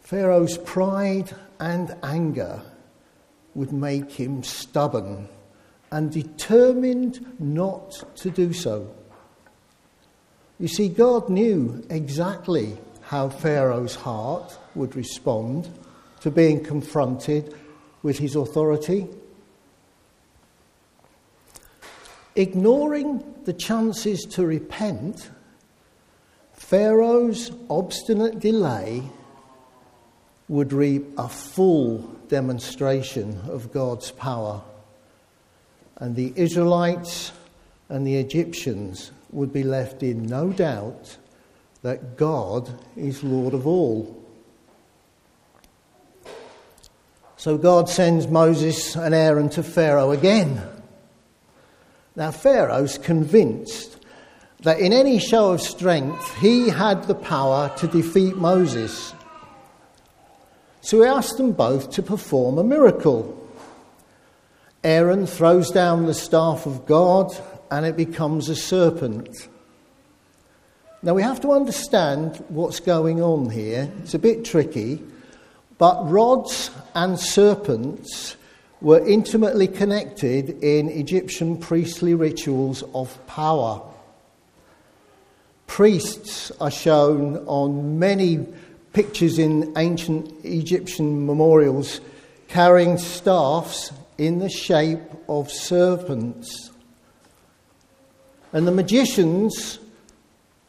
Pharaoh's 0.00 0.58
pride 0.58 1.34
and 1.58 1.96
anger 2.02 2.60
would 3.54 3.72
make 3.72 4.12
him 4.12 4.42
stubborn 4.42 5.28
and 5.90 6.12
determined 6.12 7.24
not 7.38 7.92
to 8.16 8.30
do 8.30 8.52
so. 8.52 8.94
You 10.58 10.68
see, 10.68 10.88
God 10.88 11.28
knew 11.28 11.84
exactly 11.88 12.76
how 13.00 13.28
Pharaoh's 13.28 13.94
heart 13.94 14.58
would 14.74 14.94
respond 14.96 15.68
to 16.24 16.30
being 16.30 16.64
confronted 16.64 17.54
with 18.02 18.16
his 18.16 18.34
authority. 18.34 19.06
Ignoring 22.34 23.22
the 23.44 23.52
chances 23.52 24.22
to 24.22 24.46
repent, 24.46 25.28
Pharaoh's 26.54 27.52
obstinate 27.68 28.38
delay 28.38 29.02
would 30.48 30.72
reap 30.72 31.04
a 31.18 31.28
full 31.28 31.98
demonstration 32.28 33.38
of 33.50 33.70
God's 33.70 34.10
power. 34.10 34.62
And 35.98 36.16
the 36.16 36.32
Israelites 36.36 37.32
and 37.90 38.06
the 38.06 38.16
Egyptians 38.16 39.12
would 39.30 39.52
be 39.52 39.62
left 39.62 40.02
in 40.02 40.24
no 40.24 40.48
doubt 40.54 41.18
that 41.82 42.16
God 42.16 42.82
is 42.96 43.22
Lord 43.22 43.52
of 43.52 43.66
all. 43.66 44.23
So 47.44 47.58
God 47.58 47.90
sends 47.90 48.26
Moses 48.26 48.96
and 48.96 49.14
Aaron 49.14 49.50
to 49.50 49.62
Pharaoh 49.62 50.12
again. 50.12 50.62
Now, 52.16 52.30
Pharaoh's 52.30 52.96
convinced 52.96 54.02
that 54.62 54.78
in 54.78 54.94
any 54.94 55.18
show 55.18 55.52
of 55.52 55.60
strength, 55.60 56.38
he 56.38 56.70
had 56.70 57.04
the 57.04 57.14
power 57.14 57.70
to 57.76 57.86
defeat 57.86 58.36
Moses. 58.36 59.12
So 60.80 61.02
he 61.02 61.06
asked 61.06 61.36
them 61.36 61.52
both 61.52 61.90
to 61.90 62.02
perform 62.02 62.56
a 62.56 62.64
miracle. 62.64 63.38
Aaron 64.82 65.26
throws 65.26 65.70
down 65.70 66.06
the 66.06 66.14
staff 66.14 66.64
of 66.64 66.86
God 66.86 67.30
and 67.70 67.84
it 67.84 67.94
becomes 67.94 68.48
a 68.48 68.56
serpent. 68.56 69.28
Now 71.02 71.12
we 71.12 71.20
have 71.22 71.42
to 71.42 71.52
understand 71.52 72.42
what's 72.48 72.80
going 72.80 73.20
on 73.20 73.50
here. 73.50 73.92
It's 73.98 74.14
a 74.14 74.18
bit 74.18 74.46
tricky, 74.46 75.02
but 75.78 76.08
rods 76.08 76.70
and 76.94 77.18
serpents 77.18 78.36
were 78.80 79.06
intimately 79.06 79.66
connected 79.66 80.62
in 80.62 80.88
Egyptian 80.88 81.56
priestly 81.56 82.14
rituals 82.14 82.84
of 82.94 83.18
power. 83.26 83.80
Priests 85.66 86.52
are 86.60 86.70
shown 86.70 87.38
on 87.46 87.98
many 87.98 88.46
pictures 88.92 89.38
in 89.38 89.72
ancient 89.76 90.32
Egyptian 90.44 91.26
memorials 91.26 92.00
carrying 92.48 92.98
staffs 92.98 93.90
in 94.18 94.38
the 94.38 94.48
shape 94.48 95.00
of 95.28 95.50
serpents. 95.50 96.70
And 98.52 98.68
the 98.68 98.72
magicians 98.72 99.80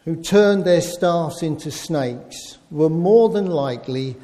who 0.05 0.15
turned 0.15 0.65
their 0.65 0.81
staffs 0.81 1.43
into 1.43 1.69
snakes 1.69 2.57
were 2.71 2.89
more 2.89 3.29
than 3.29 3.47
likely 3.47 4.15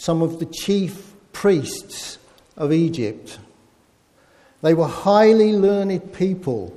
some 0.00 0.22
of 0.22 0.38
the 0.38 0.46
chief 0.46 1.12
priests 1.34 2.16
of 2.56 2.72
Egypt. 2.72 3.38
They 4.62 4.72
were 4.72 4.88
highly 4.88 5.52
learned 5.52 6.14
people, 6.14 6.74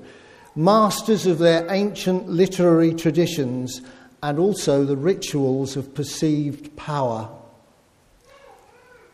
masters 0.57 1.25
of 1.25 1.39
their 1.39 1.65
ancient 1.71 2.27
literary 2.27 2.93
traditions 2.93 3.81
and 4.21 4.37
also 4.37 4.83
the 4.83 4.97
rituals 4.97 5.77
of 5.77 5.95
perceived 5.95 6.75
power. 6.75 7.29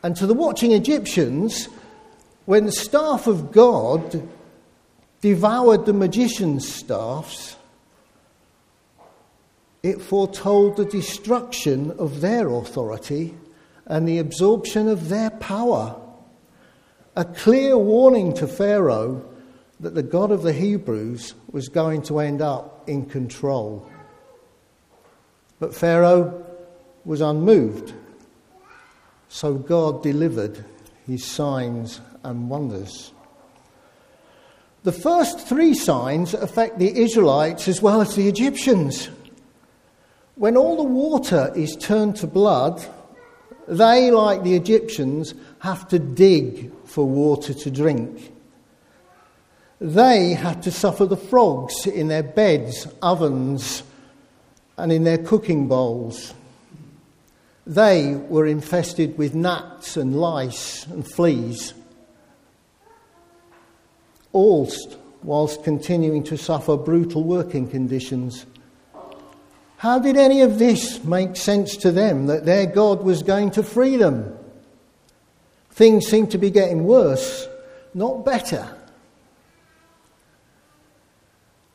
And 0.01 0.15
to 0.15 0.25
the 0.25 0.33
watching 0.33 0.71
Egyptians, 0.71 1.69
when 2.45 2.65
the 2.65 2.71
staff 2.71 3.27
of 3.27 3.51
God 3.51 4.27
devoured 5.21 5.85
the 5.85 5.93
magician's 5.93 6.67
staffs, 6.67 7.57
it 9.83 10.01
foretold 10.01 10.77
the 10.77 10.85
destruction 10.85 11.91
of 11.91 12.21
their 12.21 12.49
authority 12.49 13.35
and 13.89 14.07
the 14.07 14.19
absorption 14.19 14.87
of 14.87 15.09
their 15.09 15.31
power. 15.31 15.99
A 17.15 17.25
clear 17.25 17.77
warning 17.77 18.33
to 18.35 18.47
Pharaoh 18.47 19.25
that 19.79 19.95
the 19.95 20.03
God 20.03 20.31
of 20.31 20.43
the 20.43 20.53
Hebrews 20.53 21.33
was 21.51 21.67
going 21.67 22.03
to 22.03 22.19
end 22.19 22.41
up 22.41 22.87
in 22.87 23.05
control. 23.05 23.89
But 25.59 25.75
Pharaoh 25.75 26.45
was 27.03 27.21
unmoved, 27.21 27.93
so 29.27 29.55
God 29.55 30.03
delivered 30.03 30.63
his 31.07 31.25
signs 31.25 31.99
and 32.23 32.49
wonders. 32.49 33.11
The 34.83 34.91
first 34.91 35.47
three 35.47 35.73
signs 35.73 36.33
affect 36.33 36.79
the 36.79 37.01
Israelites 37.01 37.67
as 37.67 37.81
well 37.81 38.01
as 38.01 38.15
the 38.15 38.29
Egyptians. 38.29 39.09
When 40.35 40.55
all 40.55 40.77
the 40.77 40.83
water 40.83 41.51
is 41.55 41.75
turned 41.75 42.15
to 42.17 42.27
blood, 42.27 42.85
they, 43.69 44.09
like 44.11 44.43
the 44.43 44.55
Egyptians, 44.55 45.33
have 45.59 45.87
to 45.89 45.99
dig 45.99 46.71
for 46.85 47.07
water 47.07 47.53
to 47.53 47.71
drink. 47.71 48.33
They 49.79 50.33
had 50.33 50.63
to 50.63 50.71
suffer 50.71 51.05
the 51.05 51.15
frogs 51.15 51.85
in 51.85 52.07
their 52.07 52.23
beds, 52.23 52.87
ovens, 53.01 53.83
and 54.75 54.91
in 54.91 55.03
their 55.03 55.19
cooking 55.19 55.67
bowls. 55.67 56.33
They 57.67 58.15
were 58.15 58.47
infested 58.47 59.17
with 59.17 59.35
gnats 59.35 59.95
and 59.95 60.19
lice 60.19 60.85
and 60.87 61.09
fleas, 61.09 61.75
all 64.33 64.69
whilst 65.21 65.63
continuing 65.63 66.23
to 66.23 66.37
suffer 66.37 66.75
brutal 66.75 67.23
working 67.23 67.69
conditions. 67.69 68.45
How 69.79 69.97
did 69.97 70.17
any 70.17 70.41
of 70.41 70.59
this 70.59 71.05
make 71.05 71.37
sense 71.37 71.77
to 71.77 71.91
them 71.93 72.25
that 72.25 72.43
their 72.43 72.65
God 72.65 73.01
was 73.01 73.23
going 73.23 73.51
to 73.51 73.63
free 73.63 73.95
them? 73.95 74.37
Things 75.71 76.05
seem 76.05 76.27
to 76.27 76.37
be 76.37 76.49
getting 76.51 76.83
worse, 76.83 77.47
not 77.93 78.25
better. 78.25 78.67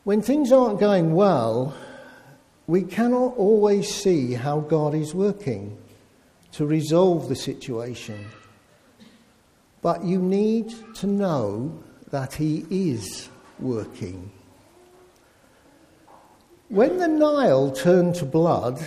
When 0.03 0.21
things 0.21 0.51
aren't 0.51 0.79
going 0.79 1.15
well, 1.15 1.73
we 2.67 2.83
cannot 2.83 3.37
always 3.37 3.91
see 3.91 4.33
how 4.33 4.59
God 4.59 4.93
is 4.93 5.15
working 5.15 5.75
to 6.51 6.67
resolve 6.67 7.27
the 7.27 7.35
situation. 7.35 8.23
But 9.81 10.03
you 10.03 10.19
need 10.19 10.75
to 10.97 11.07
know 11.07 11.81
that 12.11 12.35
He 12.35 12.67
is 12.69 13.29
working. 13.57 14.31
When 16.69 16.97
the 16.97 17.07
Nile 17.07 17.69
turned 17.69 18.15
to 18.15 18.25
blood, 18.25 18.83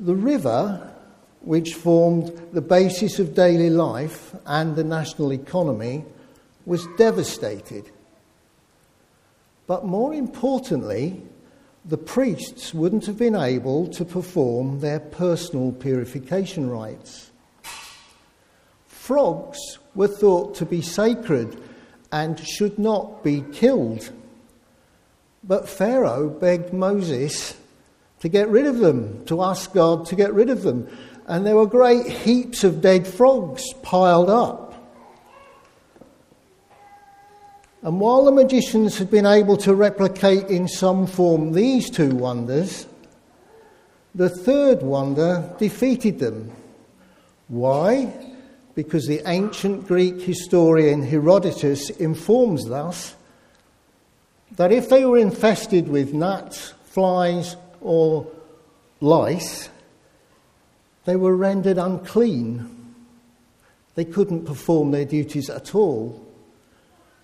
the 0.00 0.16
river, 0.16 0.92
which 1.40 1.74
formed 1.74 2.32
the 2.52 2.60
basis 2.60 3.20
of 3.20 3.34
daily 3.34 3.70
life 3.70 4.34
and 4.44 4.74
the 4.74 4.82
national 4.82 5.32
economy, 5.32 6.04
was 6.66 6.88
devastated. 6.98 7.90
But 9.68 9.86
more 9.86 10.12
importantly, 10.12 11.22
the 11.84 11.96
priests 11.96 12.74
wouldn't 12.74 13.06
have 13.06 13.18
been 13.18 13.36
able 13.36 13.86
to 13.88 14.04
perform 14.04 14.80
their 14.80 14.98
personal 14.98 15.70
purification 15.70 16.68
rites. 16.68 17.30
Frogs 18.86 19.78
were 19.94 20.08
thought 20.08 20.56
to 20.56 20.66
be 20.66 20.82
sacred 20.82 21.56
and 22.10 22.40
should 22.40 22.80
not 22.80 23.22
be 23.22 23.44
killed. 23.52 24.10
But 25.46 25.68
Pharaoh 25.68 26.30
begged 26.30 26.72
Moses 26.72 27.56
to 28.20 28.28
get 28.30 28.48
rid 28.48 28.64
of 28.64 28.78
them, 28.78 29.24
to 29.26 29.42
ask 29.42 29.72
God 29.74 30.06
to 30.06 30.16
get 30.16 30.32
rid 30.32 30.48
of 30.48 30.62
them. 30.62 30.88
And 31.26 31.44
there 31.44 31.56
were 31.56 31.66
great 31.66 32.06
heaps 32.06 32.64
of 32.64 32.80
dead 32.80 33.06
frogs 33.06 33.62
piled 33.82 34.30
up. 34.30 34.62
And 37.82 38.00
while 38.00 38.24
the 38.24 38.32
magicians 38.32 38.96
had 38.96 39.10
been 39.10 39.26
able 39.26 39.58
to 39.58 39.74
replicate 39.74 40.46
in 40.46 40.66
some 40.66 41.06
form 41.06 41.52
these 41.52 41.90
two 41.90 42.14
wonders, 42.14 42.86
the 44.14 44.30
third 44.30 44.82
wonder 44.82 45.54
defeated 45.58 46.18
them. 46.18 46.50
Why? 47.48 48.10
Because 48.74 49.06
the 49.06 49.20
ancient 49.26 49.86
Greek 49.86 50.22
historian 50.22 51.02
Herodotus 51.02 51.90
informs 51.90 52.70
us 52.70 53.14
that 54.56 54.72
if 54.72 54.88
they 54.88 55.04
were 55.04 55.18
infested 55.18 55.88
with 55.88 56.14
gnats, 56.14 56.74
flies, 56.84 57.56
or 57.80 58.26
lice, 59.00 59.68
they 61.04 61.16
were 61.16 61.36
rendered 61.36 61.78
unclean. 61.78 62.94
They 63.94 64.04
couldn't 64.04 64.46
perform 64.46 64.90
their 64.90 65.04
duties 65.04 65.50
at 65.50 65.74
all. 65.74 66.20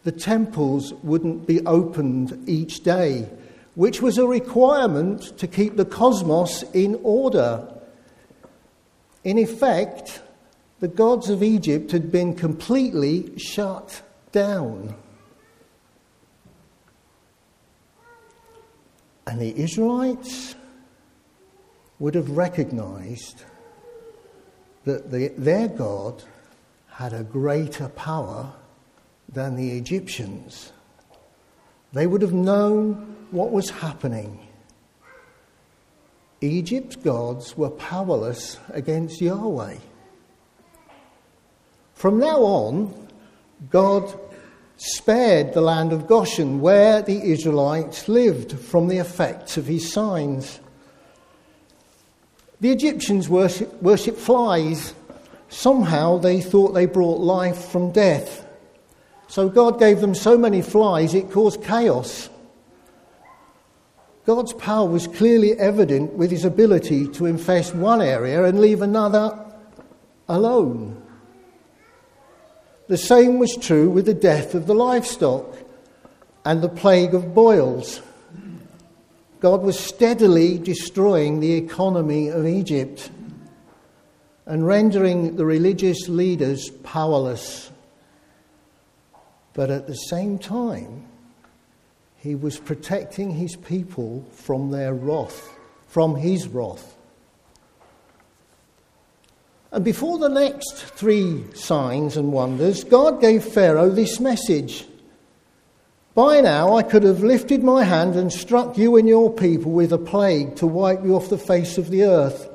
The 0.03 0.13
temples 0.13 0.93
wouldn't 1.03 1.47
be 1.47 1.65
opened 1.67 2.49
each 2.49 2.83
day, 2.83 3.29
which 3.75 4.01
was 4.01 4.19
a 4.19 4.27
requirement 4.27 5.39
to 5.39 5.47
keep 5.47 5.77
the 5.77 5.85
cosmos 5.85 6.63
in 6.73 6.99
order. 7.03 7.67
In 9.25 9.39
effect, 9.39 10.23
the 10.81 10.89
gods 10.89 11.29
of 11.29 11.43
Egypt 11.43 11.93
had 11.93 12.11
been 12.11 12.35
completely 12.35 13.37
shut 13.39 14.03
down. 14.33 14.95
And 19.31 19.41
the 19.41 19.57
Israelites 19.57 20.57
would 22.01 22.17
have 22.17 22.31
recognized 22.31 23.45
that 24.83 25.13
the, 25.13 25.29
their 25.39 25.69
God 25.69 26.25
had 26.89 27.13
a 27.13 27.23
greater 27.23 27.89
power 27.91 28.53
than 29.29 29.55
the 29.55 29.79
Egyptians. 29.79 30.73
They 31.93 32.09
would 32.09 32.23
have 32.23 32.33
known 32.33 33.29
what 33.31 33.53
was 33.53 33.71
happening. 33.71 34.49
Egypt's 36.41 36.97
gods 36.97 37.57
were 37.57 37.71
powerless 37.71 38.59
against 38.71 39.21
Yahweh. 39.21 39.77
From 41.95 42.19
now 42.19 42.39
on, 42.39 43.09
God 43.71 44.13
spared 44.81 45.53
the 45.53 45.61
land 45.61 45.93
of 45.93 46.07
Goshen, 46.07 46.63
where 46.63 47.03
the 47.03 47.21
Israelites 47.31 48.09
lived, 48.09 48.59
from 48.59 48.89
the 48.89 48.97
effects 48.97 49.59
of 49.59 49.67
his 49.67 49.93
signs. 49.93 50.59
The 52.61 52.73
Egyptians 52.73 53.29
worship, 53.29 53.83
worship 53.83 54.17
flies. 54.17 54.95
Somehow 55.51 56.17
they 56.17 56.41
thought 56.41 56.73
they 56.73 56.87
brought 56.87 57.21
life 57.21 57.67
from 57.67 57.93
death. 57.93 58.47
So 59.29 59.51
God 59.51 59.79
gave 59.79 60.01
them 60.01 60.15
so 60.15 60.39
many 60.39 60.63
flies 60.63 61.13
it 61.13 61.31
caused 61.31 61.63
chaos. 61.63 62.31
God's 64.25 64.55
power 64.55 64.89
was 64.89 65.07
clearly 65.07 65.59
evident 65.59 66.15
with 66.15 66.31
his 66.31 66.47
ability 66.47 67.07
to 67.09 67.27
infest 67.27 67.75
one 67.75 68.01
area 68.01 68.45
and 68.45 68.61
leave 68.61 68.81
another 68.81 69.39
alone. 70.27 71.00
The 72.91 72.99
same 72.99 73.39
was 73.39 73.57
true 73.57 73.89
with 73.89 74.07
the 74.07 74.15
death 74.15 74.57
of 74.57 74.67
the 74.67 74.75
livestock 74.75 75.57
and 76.45 76.61
the 76.61 76.69
plague 76.69 77.15
of 77.15 77.33
boils. 77.33 78.03
God 79.39 79.63
was 79.63 79.79
steadily 79.79 80.59
destroying 80.59 81.39
the 81.39 81.53
economy 81.53 82.31
of 82.31 82.49
Egypt 82.49 83.13
and 84.45 84.67
rendering 84.67 85.37
the 85.37 85.47
religious 85.47 86.09
leaders 86.09 86.69
powerless. 86.83 87.71
But 89.53 89.71
at 89.71 89.87
the 89.87 89.95
same 89.95 90.37
time, 90.37 91.07
he 92.17 92.35
was 92.35 92.59
protecting 92.59 93.31
his 93.31 93.55
people 93.55 94.25
from 94.33 94.73
their 94.73 94.95
wrath, 94.95 95.49
from 95.87 96.17
his 96.17 96.49
wrath. 96.49 96.97
And 99.73 99.85
before 99.85 100.19
the 100.19 100.29
next 100.29 100.75
three 100.75 101.45
signs 101.55 102.17
and 102.17 102.33
wonders, 102.33 102.83
God 102.83 103.21
gave 103.21 103.45
Pharaoh 103.45 103.91
this 103.91 104.19
message 104.19 104.87
By 106.15 106.41
now 106.41 106.77
I 106.77 106.83
could 106.83 107.05
have 107.05 107.23
lifted 107.23 107.63
my 107.63 107.85
hand 107.85 108.17
and 108.17 108.33
struck 108.33 108.77
you 108.77 108.97
and 108.97 109.09
your 109.09 109.33
people 109.33 109.71
with 109.71 109.93
a 109.93 109.99
plague 109.99 110.57
to 110.57 110.67
wipe 110.67 111.05
you 111.05 111.15
off 111.15 111.29
the 111.29 111.39
face 111.39 111.79
of 111.79 111.91
the 111.91 112.03
earth. 112.03 112.49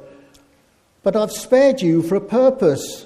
But 1.03 1.15
I've 1.15 1.31
spared 1.31 1.81
you 1.81 2.01
for 2.01 2.15
a 2.15 2.21
purpose 2.21 3.05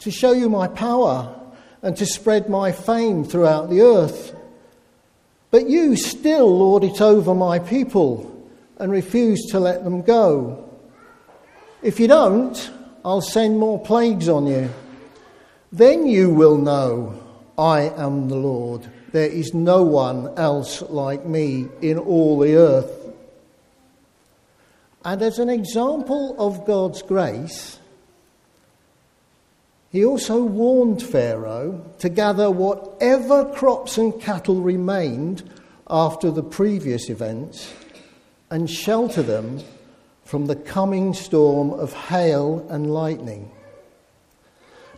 to 0.00 0.10
show 0.10 0.32
you 0.32 0.48
my 0.48 0.68
power 0.68 1.34
and 1.82 1.96
to 1.96 2.06
spread 2.06 2.48
my 2.48 2.70
fame 2.70 3.24
throughout 3.24 3.68
the 3.68 3.80
earth. 3.80 4.34
But 5.50 5.68
you 5.68 5.96
still 5.96 6.56
lord 6.56 6.84
it 6.84 7.00
over 7.00 7.34
my 7.34 7.58
people 7.58 8.30
and 8.78 8.92
refuse 8.92 9.46
to 9.50 9.60
let 9.60 9.82
them 9.82 10.02
go. 10.02 10.68
If 11.82 11.98
you 11.98 12.08
don't, 12.08 12.70
I'll 13.04 13.20
send 13.20 13.58
more 13.58 13.78
plagues 13.78 14.28
on 14.28 14.46
you. 14.46 14.70
Then 15.70 16.06
you 16.06 16.30
will 16.30 16.56
know 16.56 17.20
I 17.58 17.90
am 17.96 18.28
the 18.28 18.36
Lord. 18.36 18.90
There 19.12 19.28
is 19.28 19.52
no 19.52 19.82
one 19.82 20.36
else 20.38 20.82
like 20.82 21.26
me 21.26 21.68
in 21.82 21.98
all 21.98 22.38
the 22.38 22.54
earth. 22.54 23.12
And 25.04 25.20
as 25.20 25.38
an 25.38 25.50
example 25.50 26.34
of 26.38 26.64
God's 26.64 27.02
grace, 27.02 27.78
he 29.92 30.04
also 30.04 30.42
warned 30.42 31.02
Pharaoh 31.02 31.84
to 31.98 32.08
gather 32.08 32.50
whatever 32.50 33.44
crops 33.52 33.98
and 33.98 34.18
cattle 34.20 34.60
remained 34.60 35.48
after 35.88 36.30
the 36.30 36.42
previous 36.42 37.10
events 37.10 37.72
and 38.50 38.68
shelter 38.68 39.22
them 39.22 39.60
from 40.24 40.46
the 40.46 40.56
coming 40.56 41.14
storm 41.14 41.70
of 41.72 41.92
hail 41.92 42.66
and 42.70 42.92
lightning. 42.92 43.50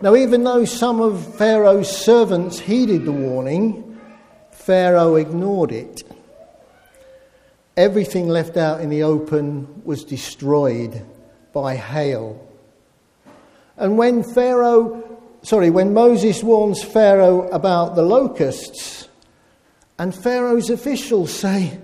Now, 0.00 0.14
even 0.14 0.44
though 0.44 0.64
some 0.64 1.00
of 1.00 1.36
Pharaoh's 1.36 1.90
servants 1.90 2.58
heeded 2.58 3.04
the 3.04 3.12
warning, 3.12 3.98
Pharaoh 4.50 5.16
ignored 5.16 5.72
it. 5.72 6.02
Everything 7.76 8.28
left 8.28 8.56
out 8.56 8.80
in 8.80 8.90
the 8.90 9.02
open 9.02 9.82
was 9.84 10.04
destroyed 10.04 11.04
by 11.52 11.76
hail. 11.76 12.42
And 13.76 13.98
when 13.98 14.22
Pharaoh, 14.22 15.20
sorry, 15.42 15.70
when 15.70 15.92
Moses 15.92 16.42
warns 16.42 16.82
Pharaoh 16.82 17.48
about 17.48 17.94
the 17.94 18.02
locusts, 18.02 19.08
and 19.98 20.14
Pharaoh's 20.14 20.70
officials 20.70 21.32
say, 21.32 21.78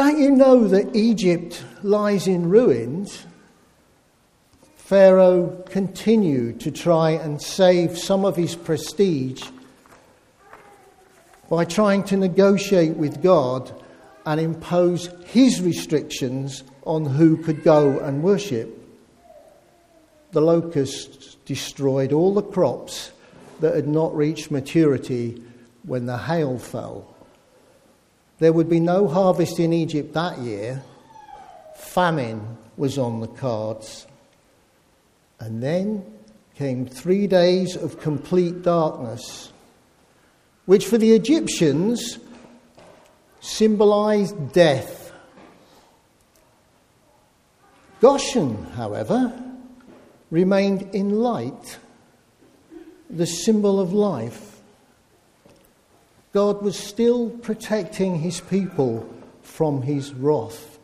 Don't 0.00 0.18
you 0.18 0.30
know 0.30 0.66
that 0.66 0.96
Egypt 0.96 1.62
lies 1.82 2.26
in 2.26 2.48
ruins? 2.48 3.26
Pharaoh 4.74 5.62
continued 5.68 6.58
to 6.60 6.70
try 6.70 7.10
and 7.10 7.42
save 7.42 7.98
some 7.98 8.24
of 8.24 8.34
his 8.34 8.56
prestige 8.56 9.44
by 11.50 11.66
trying 11.66 12.02
to 12.04 12.16
negotiate 12.16 12.96
with 12.96 13.22
God 13.22 13.70
and 14.24 14.40
impose 14.40 15.10
his 15.26 15.60
restrictions 15.60 16.64
on 16.86 17.04
who 17.04 17.36
could 17.36 17.62
go 17.62 17.98
and 17.98 18.22
worship 18.22 18.74
the 20.32 20.40
locusts 20.40 21.34
destroyed 21.44 22.14
all 22.14 22.32
the 22.32 22.40
crops 22.40 23.12
that 23.60 23.74
had 23.74 23.86
not 23.86 24.16
reached 24.16 24.50
maturity 24.50 25.42
when 25.82 26.06
the 26.06 26.16
hail 26.16 26.58
fell. 26.58 27.19
There 28.40 28.54
would 28.54 28.70
be 28.70 28.80
no 28.80 29.06
harvest 29.06 29.60
in 29.60 29.72
Egypt 29.74 30.14
that 30.14 30.38
year. 30.38 30.82
Famine 31.76 32.56
was 32.78 32.96
on 32.96 33.20
the 33.20 33.28
cards. 33.28 34.06
And 35.38 35.62
then 35.62 36.04
came 36.56 36.86
three 36.86 37.26
days 37.26 37.76
of 37.76 38.00
complete 38.00 38.62
darkness, 38.62 39.52
which 40.64 40.86
for 40.86 40.96
the 40.96 41.12
Egyptians 41.12 42.18
symbolized 43.40 44.52
death. 44.52 45.12
Goshen, 48.00 48.64
however, 48.72 49.32
remained 50.30 50.94
in 50.94 51.10
light, 51.20 51.78
the 53.10 53.26
symbol 53.26 53.80
of 53.80 53.92
life. 53.92 54.49
God 56.32 56.62
was 56.62 56.78
still 56.78 57.30
protecting 57.30 58.20
his 58.20 58.40
people 58.40 59.08
from 59.42 59.82
his 59.82 60.14
wrath. 60.14 60.78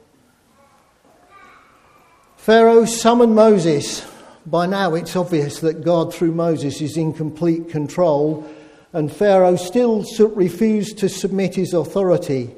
Pharaoh 2.36 2.84
summoned 2.84 3.34
Moses. 3.34 4.04
By 4.44 4.66
now, 4.66 4.94
it's 4.94 5.14
obvious 5.14 5.60
that 5.60 5.84
God, 5.84 6.12
through 6.12 6.32
Moses, 6.32 6.80
is 6.80 6.96
in 6.96 7.12
complete 7.12 7.68
control, 7.68 8.48
and 8.92 9.12
Pharaoh 9.12 9.56
still 9.56 10.04
refused 10.34 10.98
to 10.98 11.08
submit 11.08 11.54
his 11.54 11.74
authority. 11.74 12.54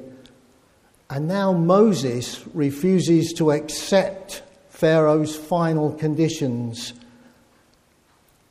And 1.09 1.27
now 1.27 1.53
Moses 1.53 2.43
refuses 2.53 3.33
to 3.33 3.51
accept 3.51 4.43
Pharaoh's 4.69 5.35
final 5.35 5.91
conditions. 5.93 6.93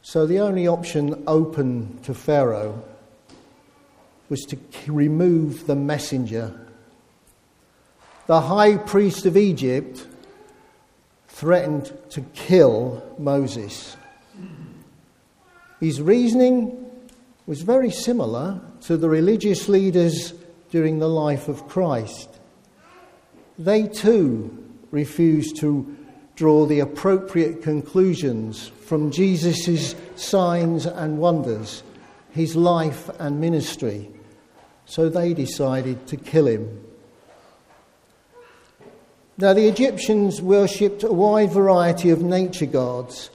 So 0.03 0.27
the 0.27 0.41
only 0.41 0.67
option 0.67 1.23
open 1.27 1.99
to 2.03 2.15
Pharaoh 2.15 2.85
was 4.29 4.43
to 4.43 4.59
remove 4.93 5.67
the 5.67 5.77
messenger. 5.77 6.59
The 8.27 8.43
high 8.43 8.77
priest 8.77 9.25
of 9.25 9.37
Egypt 9.37 10.07
threatened 11.29 11.93
to 12.11 12.21
kill 12.35 13.03
Moses. 13.19 13.97
His 15.81 16.03
reasoning 16.03 16.91
was 17.47 17.63
very 17.63 17.91
similar 17.91 18.61
to 18.83 18.97
the 18.97 19.09
religious 19.09 19.69
leaders 19.69 20.35
during 20.71 20.99
the 20.99 21.09
life 21.09 21.49
of 21.49 21.69
Christ. 21.69 22.29
They 23.59 23.87
too 23.87 24.67
refused 24.91 25.57
to 25.61 25.97
draw 26.37 26.67
the 26.67 26.81
appropriate 26.81 27.63
conclusions 27.63 28.69
from 28.69 29.11
Jesus' 29.11 29.95
signs 30.17 30.87
and 30.87 31.19
wonders, 31.19 31.83
his 32.31 32.55
life 32.55 33.09
and 33.19 33.41
ministry. 33.41 34.11
So 34.89 35.09
they 35.09 35.35
decided 35.35 36.07
to 36.09 36.17
kill 36.17 36.47
him. 36.47 36.85
Now, 39.37 39.53
the 39.53 39.69
Egyptians 39.69 40.43
worshipped 40.43 41.05
a 41.05 41.13
wide 41.13 41.53
variety 41.53 42.11
of 42.11 42.23
nature 42.23 42.67
gods, 42.67 43.31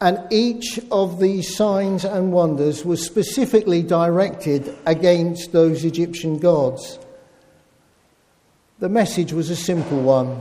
and 0.00 0.18
each 0.32 0.80
of 0.90 1.20
these 1.20 1.54
signs 1.54 2.04
and 2.04 2.32
wonders 2.32 2.84
was 2.84 3.04
specifically 3.04 3.82
directed 3.82 4.76
against 4.86 5.52
those 5.52 5.84
Egyptian 5.84 6.38
gods. 6.38 6.98
The 8.80 8.88
message 8.88 9.32
was 9.32 9.50
a 9.50 9.56
simple 9.56 10.00
one 10.00 10.40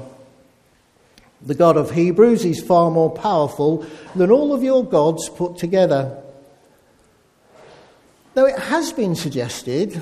the 1.46 1.56
God 1.56 1.76
of 1.76 1.92
Hebrews 1.92 2.46
is 2.46 2.64
far 2.64 2.90
more 2.90 3.10
powerful 3.12 3.86
than 4.16 4.32
all 4.32 4.54
of 4.54 4.64
your 4.64 4.86
gods 4.86 5.28
put 5.28 5.58
together. 5.58 6.18
Though 8.34 8.46
it 8.46 8.58
has 8.58 8.94
been 8.94 9.16
suggested 9.16 10.02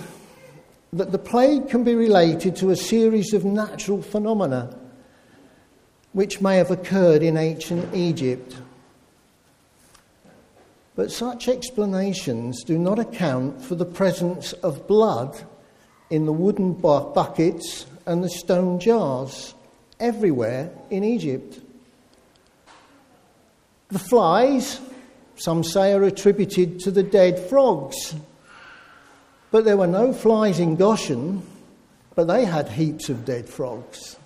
that 0.93 1.11
the 1.11 1.19
plague 1.19 1.69
can 1.69 1.83
be 1.83 1.95
related 1.95 2.55
to 2.57 2.69
a 2.69 2.75
series 2.75 3.33
of 3.33 3.45
natural 3.45 4.01
phenomena 4.01 4.77
which 6.13 6.41
may 6.41 6.57
have 6.57 6.71
occurred 6.71 7.23
in 7.23 7.37
ancient 7.37 7.93
Egypt. 7.95 8.57
But 10.95 11.11
such 11.11 11.47
explanations 11.47 12.63
do 12.65 12.77
not 12.77 12.99
account 12.99 13.61
for 13.61 13.75
the 13.75 13.85
presence 13.85 14.51
of 14.53 14.87
blood 14.87 15.41
in 16.09 16.25
the 16.25 16.33
wooden 16.33 16.73
bu- 16.73 17.13
buckets 17.13 17.85
and 18.05 18.21
the 18.21 18.29
stone 18.29 18.79
jars 18.79 19.53
everywhere 19.99 20.69
in 20.89 21.05
Egypt. 21.05 21.61
The 23.87 23.99
flies, 23.99 24.81
some 25.35 25.63
say, 25.63 25.93
are 25.93 26.03
attributed 26.03 26.79
to 26.81 26.91
the 26.91 27.03
dead 27.03 27.39
frogs. 27.39 28.15
But 29.51 29.65
there 29.65 29.77
were 29.77 29.87
no 29.87 30.13
flies 30.13 30.59
in 30.59 30.77
Goshen, 30.77 31.43
but 32.15 32.27
they 32.27 32.45
had 32.45 32.69
heaps 32.69 33.09
of 33.09 33.25
dead 33.25 33.49
frogs. 33.49 34.17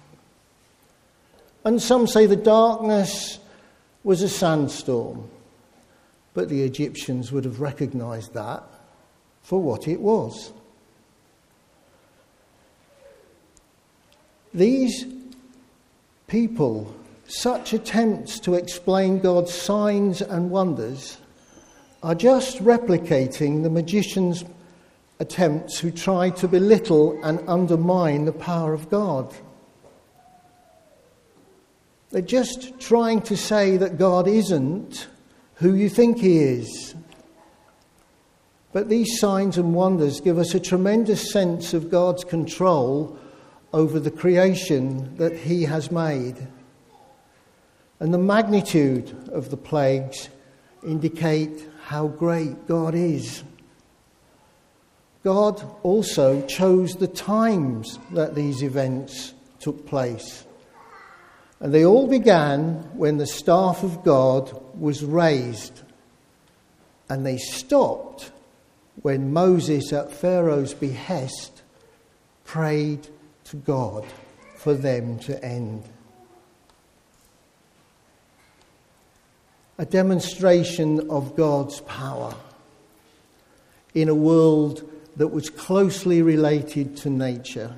And 1.64 1.82
some 1.82 2.06
say 2.06 2.28
the 2.28 2.36
darkness 2.36 3.40
was 4.04 4.22
a 4.22 4.30
sandstorm, 4.30 5.28
but 6.36 6.48
the 6.48 6.62
Egyptians 6.62 7.32
would 7.32 7.44
have 7.44 7.60
recognized 7.60 8.36
that 8.36 8.64
for 9.42 9.60
what 9.60 9.88
it 9.88 10.00
was. 10.00 10.54
These 14.54 15.06
people, 16.28 16.96
such 17.28 17.74
attempts 17.74 18.40
to 18.42 18.54
explain 18.54 19.20
God's 19.20 19.54
signs 19.54 20.22
and 20.22 20.52
wonders, 20.52 21.18
are 22.04 22.16
just 22.16 22.60
replicating 22.60 23.64
the 23.64 23.70
magician's 23.70 24.44
attempts 25.20 25.80
who 25.80 25.92
try 25.92 26.30
to 26.30 26.48
belittle 26.48 27.20
and 27.24 27.40
undermine 27.48 28.26
the 28.26 28.34
power 28.34 28.74
of 28.74 28.90
God. 28.90 29.34
They're 32.12 32.22
just 32.22 32.80
trying 32.80 33.22
to 33.24 33.38
say 33.38 33.78
that 33.78 33.98
God 33.98 34.28
isn't 34.28 35.08
who 35.56 35.74
you 35.74 35.90
think 35.90 36.20
He 36.20 36.40
is. 36.40 36.96
But 38.74 38.90
these 38.90 39.20
signs 39.20 39.58
and 39.58 39.74
wonders 39.74 40.20
give 40.20 40.38
us 40.38 40.54
a 40.54 40.60
tremendous 40.60 41.32
sense 41.32 41.74
of 41.74 41.90
God's 41.90 42.24
control 42.24 43.18
over 43.72 44.00
the 44.00 44.12
creation 44.12 45.16
that 45.18 45.36
He 45.36 45.64
has 45.64 45.92
made. 45.92 46.48
And 48.00 48.14
the 48.14 48.18
magnitude 48.18 49.30
of 49.32 49.50
the 49.50 49.58
plagues 49.58 50.30
indicate 50.86 51.68
how 51.86 52.08
great 52.08 52.68
God 52.68 52.96
is. 52.96 53.44
God 55.26 55.66
also 55.82 56.46
chose 56.46 56.94
the 56.94 57.08
times 57.08 57.98
that 58.12 58.36
these 58.36 58.62
events 58.62 59.34
took 59.60 59.88
place. 59.88 60.46
And 61.60 61.74
they 61.74 61.84
all 61.84 62.08
began 62.08 62.74
when 62.96 63.18
the 63.18 63.26
staff 63.26 63.82
of 63.82 64.04
God 64.04 64.56
was 64.80 65.04
raised. 65.04 65.82
And 67.10 67.26
they 67.26 67.38
stopped 67.38 68.30
when 69.02 69.34
Moses, 69.34 69.92
at 69.92 70.12
Pharaoh's 70.12 70.76
behest, 70.76 71.64
prayed 72.44 73.08
to 73.46 73.56
God 73.56 74.06
for 74.58 74.76
them 74.76 75.18
to 75.22 75.44
end. 75.44 75.86
A 79.80 79.88
demonstration 79.88 81.10
of 81.10 81.36
God's 81.36 81.82
power 81.82 82.36
in 83.96 84.08
a 84.08 84.14
world 84.14 84.92
that 85.18 85.28
was 85.28 85.50
closely 85.50 86.22
related 86.22 86.98
to 86.98 87.10
nature. 87.10 87.76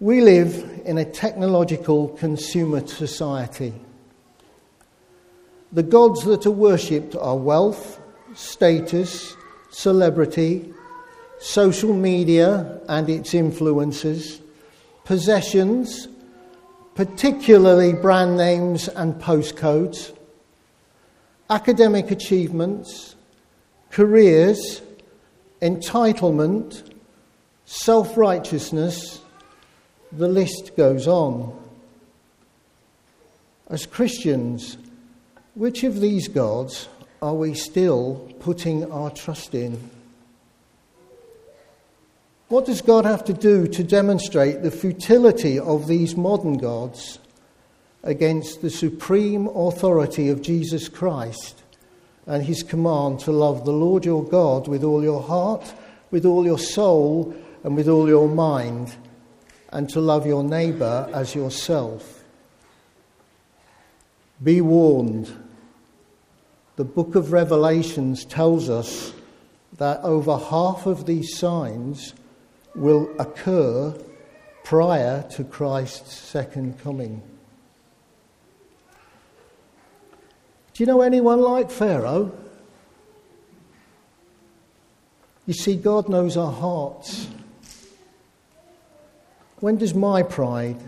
We 0.00 0.20
live 0.20 0.82
in 0.84 0.98
a 0.98 1.04
technological 1.04 2.08
consumer 2.08 2.86
society. 2.86 3.74
The 5.72 5.82
gods 5.82 6.24
that 6.24 6.46
are 6.46 6.50
worshipped 6.50 7.16
are 7.16 7.36
wealth, 7.36 8.00
status, 8.34 9.36
celebrity, 9.70 10.72
social 11.40 11.92
media 11.92 12.80
and 12.88 13.08
its 13.08 13.34
influences, 13.34 14.40
possessions, 15.04 16.08
particularly 16.94 17.92
brand 17.92 18.36
names 18.36 18.88
and 18.88 19.14
postcodes, 19.14 20.16
academic 21.50 22.10
achievements, 22.10 23.14
careers, 23.90 24.82
entitlement, 25.60 26.94
self 27.64 28.16
righteousness, 28.16 29.20
the 30.12 30.28
list 30.28 30.76
goes 30.76 31.06
on. 31.06 31.54
As 33.68 33.84
Christians, 33.84 34.78
which 35.54 35.84
of 35.84 36.00
these 36.00 36.28
gods 36.28 36.88
are 37.20 37.34
we 37.34 37.52
still 37.54 38.32
putting 38.40 38.90
our 38.90 39.10
trust 39.10 39.54
in? 39.54 39.90
What 42.48 42.64
does 42.64 42.80
God 42.80 43.04
have 43.04 43.24
to 43.24 43.34
do 43.34 43.66
to 43.68 43.84
demonstrate 43.84 44.62
the 44.62 44.70
futility 44.70 45.58
of 45.58 45.86
these 45.86 46.16
modern 46.16 46.56
gods 46.56 47.18
against 48.02 48.62
the 48.62 48.70
supreme 48.70 49.48
authority 49.48 50.30
of 50.30 50.40
Jesus 50.40 50.88
Christ 50.88 51.62
and 52.28 52.44
his 52.44 52.62
command 52.62 53.18
to 53.20 53.32
love 53.32 53.64
the 53.64 53.72
Lord 53.72 54.04
your 54.04 54.22
God 54.22 54.68
with 54.68 54.84
all 54.84 55.02
your 55.02 55.22
heart, 55.22 55.74
with 56.12 56.24
all 56.24 56.44
your 56.44 56.58
soul, 56.60 57.34
and 57.64 57.74
with 57.74 57.88
all 57.88 58.08
your 58.08 58.28
mind? 58.28 58.94
and 59.70 59.88
to 59.90 60.00
love 60.00 60.26
your 60.26 60.42
neighbour 60.42 61.08
as 61.12 61.34
yourself. 61.34 62.24
Be 64.42 64.60
warned. 64.60 65.30
The 66.76 66.84
book 66.84 67.14
of 67.14 67.32
Revelations 67.32 68.24
tells 68.24 68.70
us 68.70 69.12
that 69.78 70.00
over 70.02 70.38
half 70.38 70.86
of 70.86 71.06
these 71.06 71.36
signs 71.36 72.14
will 72.74 73.10
occur 73.18 73.96
prior 74.64 75.26
to 75.30 75.44
Christ's 75.44 76.16
second 76.16 76.78
coming. 76.80 77.22
Do 80.78 80.84
you 80.84 80.86
know 80.86 81.00
anyone 81.00 81.40
like 81.40 81.72
Pharaoh? 81.72 82.30
You 85.44 85.52
see, 85.52 85.74
God 85.74 86.08
knows 86.08 86.36
our 86.36 86.52
hearts. 86.52 87.26
When 89.56 89.76
does 89.76 89.92
my 89.92 90.22
pride, 90.22 90.78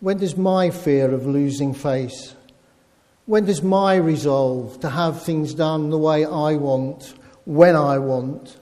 when 0.00 0.18
does 0.18 0.36
my 0.36 0.68
fear 0.68 1.10
of 1.10 1.24
losing 1.24 1.72
face, 1.72 2.34
when 3.24 3.46
does 3.46 3.62
my 3.62 3.94
resolve 3.94 4.78
to 4.80 4.90
have 4.90 5.22
things 5.22 5.54
done 5.54 5.88
the 5.88 5.96
way 5.96 6.26
I 6.26 6.56
want, 6.56 7.14
when 7.46 7.74
I 7.74 7.96
want, 7.96 8.58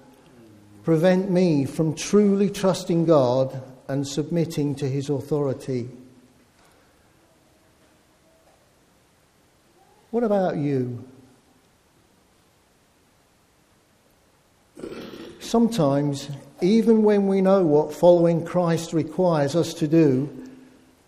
prevent 0.85 1.29
me 1.29 1.65
from 1.65 1.97
truly 1.97 2.51
trusting 2.51 3.05
God 3.05 3.61
and 3.89 4.07
submitting 4.07 4.77
to 4.77 4.89
His 4.89 5.11
authority? 5.11 5.89
What 10.11 10.25
about 10.25 10.57
you? 10.57 11.05
Sometimes 15.39 16.29
even 16.61 17.03
when 17.03 17.29
we 17.29 17.41
know 17.41 17.65
what 17.65 17.95
following 17.95 18.45
Christ 18.45 18.93
requires 18.93 19.55
us 19.55 19.73
to 19.75 19.89
do, 19.89 20.29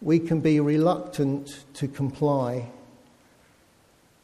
we 0.01 0.19
can 0.19 0.41
be 0.41 0.61
reluctant 0.61 1.65
to 1.75 1.89
comply. 1.89 2.69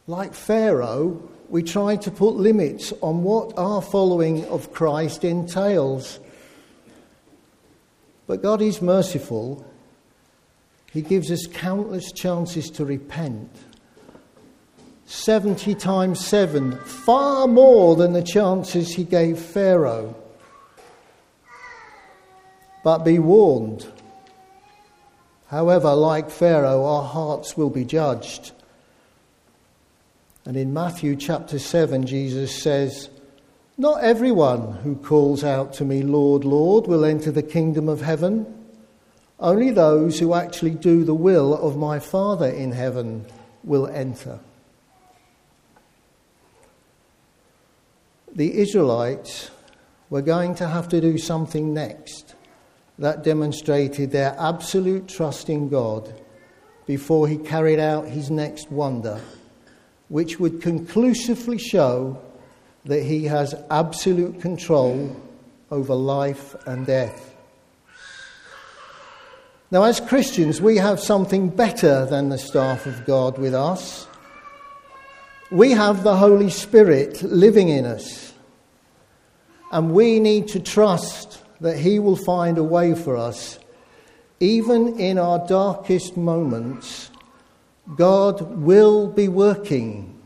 Like 0.06 0.32
Pharaoh, 0.32 1.28
we 1.48 1.62
try 1.62 1.96
to 1.96 2.10
put 2.10 2.34
limits 2.34 2.92
on 3.00 3.22
what 3.22 3.56
our 3.58 3.82
following 3.82 4.44
of 4.46 4.72
Christ 4.72 5.24
entails. 5.24 6.20
But 8.26 8.42
God 8.42 8.62
is 8.62 8.80
merciful. 8.80 9.64
He 10.92 11.02
gives 11.02 11.30
us 11.30 11.46
countless 11.46 12.12
chances 12.12 12.70
to 12.70 12.84
repent. 12.84 13.50
70 15.08 15.74
times 15.74 16.24
7, 16.26 16.76
far 16.80 17.48
more 17.48 17.96
than 17.96 18.12
the 18.12 18.22
chances 18.22 18.92
he 18.92 19.04
gave 19.04 19.38
Pharaoh. 19.38 20.14
But 22.84 23.06
be 23.06 23.18
warned. 23.18 23.90
However, 25.46 25.94
like 25.94 26.28
Pharaoh, 26.28 26.84
our 26.84 27.04
hearts 27.04 27.56
will 27.56 27.70
be 27.70 27.86
judged. 27.86 28.52
And 30.44 30.58
in 30.58 30.74
Matthew 30.74 31.16
chapter 31.16 31.58
7, 31.58 32.06
Jesus 32.06 32.62
says, 32.62 33.08
Not 33.78 34.04
everyone 34.04 34.72
who 34.72 34.94
calls 34.94 35.42
out 35.42 35.72
to 35.74 35.86
me, 35.86 36.02
Lord, 36.02 36.44
Lord, 36.44 36.86
will 36.86 37.06
enter 37.06 37.30
the 37.30 37.42
kingdom 37.42 37.88
of 37.88 38.02
heaven. 38.02 38.46
Only 39.40 39.70
those 39.70 40.18
who 40.18 40.34
actually 40.34 40.72
do 40.72 41.02
the 41.02 41.14
will 41.14 41.54
of 41.54 41.78
my 41.78 41.98
Father 41.98 42.48
in 42.48 42.72
heaven 42.72 43.24
will 43.64 43.86
enter. 43.86 44.40
The 48.38 48.60
Israelites 48.60 49.50
were 50.10 50.22
going 50.22 50.54
to 50.54 50.68
have 50.68 50.88
to 50.90 51.00
do 51.00 51.18
something 51.18 51.74
next 51.74 52.36
that 52.96 53.24
demonstrated 53.24 54.12
their 54.12 54.36
absolute 54.38 55.08
trust 55.08 55.50
in 55.50 55.68
God 55.68 56.14
before 56.86 57.26
he 57.26 57.36
carried 57.36 57.80
out 57.80 58.06
his 58.06 58.30
next 58.30 58.70
wonder, 58.70 59.20
which 60.06 60.38
would 60.38 60.62
conclusively 60.62 61.58
show 61.58 62.22
that 62.84 63.02
He 63.02 63.24
has 63.24 63.56
absolute 63.70 64.40
control 64.40 65.16
over 65.72 65.96
life 65.96 66.54
and 66.64 66.86
death. 66.86 67.34
Now, 69.72 69.82
as 69.82 69.98
Christians, 69.98 70.62
we 70.62 70.76
have 70.76 71.00
something 71.00 71.48
better 71.48 72.06
than 72.06 72.28
the 72.28 72.38
staff 72.38 72.86
of 72.86 73.04
God 73.04 73.36
with 73.36 73.52
us. 73.52 74.06
We 75.50 75.70
have 75.70 76.02
the 76.02 76.16
Holy 76.16 76.50
Spirit 76.50 77.22
living 77.22 77.70
in 77.70 77.86
us. 77.86 78.34
And 79.72 79.92
we 79.92 80.20
need 80.20 80.48
to 80.48 80.60
trust 80.60 81.42
that 81.60 81.78
He 81.78 81.98
will 81.98 82.16
find 82.16 82.58
a 82.58 82.62
way 82.62 82.94
for 82.94 83.16
us, 83.16 83.58
even 84.40 84.98
in 84.98 85.18
our 85.18 85.46
darkest 85.46 86.16
moments. 86.16 87.10
God 87.96 88.58
will 88.58 89.08
be 89.08 89.28
working, 89.28 90.20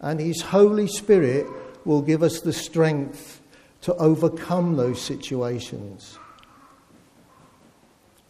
and 0.00 0.18
His 0.18 0.40
Holy 0.40 0.88
Spirit 0.88 1.46
will 1.84 2.00
give 2.00 2.22
us 2.22 2.40
the 2.40 2.52
strength 2.52 3.42
to 3.82 3.94
overcome 3.96 4.76
those 4.76 5.00
situations. 5.00 6.18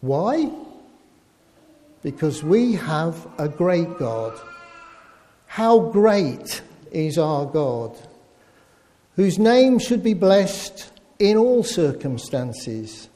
Why? 0.01 0.51
Because 2.03 2.43
we 2.43 2.73
have 2.73 3.25
a 3.37 3.47
great 3.47 3.97
God. 3.97 4.37
How 5.55 5.79
great 5.79 6.61
is 6.91 7.17
our 7.17 7.45
God, 7.45 7.97
whose 9.15 9.39
name 9.39 9.79
should 9.79 10.03
be 10.03 10.13
blessed 10.13 10.91
in 11.17 11.37
all 11.37 11.63
circumstances. 11.63 13.07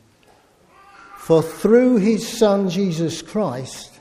For 1.17 1.41
through 1.43 1.97
his 1.97 2.25
Son 2.25 2.69
Jesus 2.69 3.21
Christ, 3.21 3.99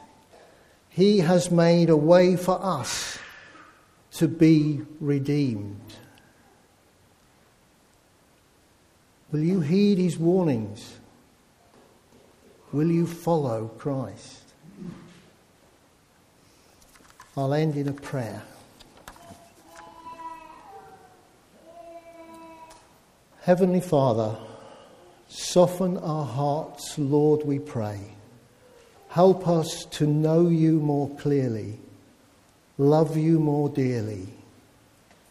he 0.89 1.19
has 1.19 1.51
made 1.51 1.91
a 1.91 1.97
way 1.97 2.37
for 2.37 2.65
us 2.65 3.19
to 4.13 4.29
be 4.29 4.83
redeemed. 5.01 5.95
Will 9.33 9.43
you 9.43 9.59
heed 9.63 9.99
his 9.99 10.17
warnings? 10.17 11.01
Will 12.71 12.89
you 12.89 13.05
follow 13.05 13.67
Christ? 13.67 14.38
I'll 17.39 17.55
end 17.55 17.77
in 17.77 17.87
a 17.87 17.93
prayer. 17.93 18.43
Heavenly 23.43 23.81
Father, 23.81 24.37
soften 25.29 25.99
our 25.99 26.25
hearts, 26.25 26.99
Lord, 26.99 27.45
we 27.45 27.61
pray. 27.61 28.01
Help 29.11 29.47
us 29.47 29.85
to 29.93 30.05
know 30.05 30.49
you 30.49 30.81
more 30.81 31.09
clearly, 31.17 31.79
love 32.77 33.17
you 33.17 33.39
more 33.39 33.69
dearly, 33.69 34.27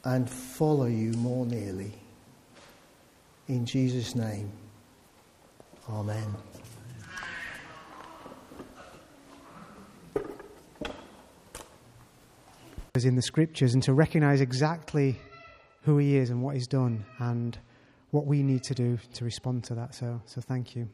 and 0.06 0.30
follow 0.30 0.86
you 0.86 1.12
more 1.12 1.46
nearly. 1.46 1.92
In 3.50 3.66
Jesus' 3.66 4.16
name, 4.16 4.50
Amen. 5.90 6.34
In 13.06 13.16
the 13.16 13.22
scriptures 13.22 13.74
and 13.74 13.84
to 13.84 13.94
recognize 13.94 14.42
exactly 14.42 15.20
who 15.84 15.98
he 15.98 16.18
is 16.18 16.30
and 16.30 16.42
what 16.42 16.56
he's 16.56 16.68
done 16.68 17.06
and 17.20 17.58
what 18.12 18.26
we 18.26 18.44
need 18.44 18.64
to 18.64 18.74
do 18.74 18.98
to 19.14 19.26
respond 19.26 19.64
to 19.66 19.76
that. 19.76 19.96
So, 19.96 20.22
so 20.26 20.42
thank 20.42 20.76
you. 20.76 20.90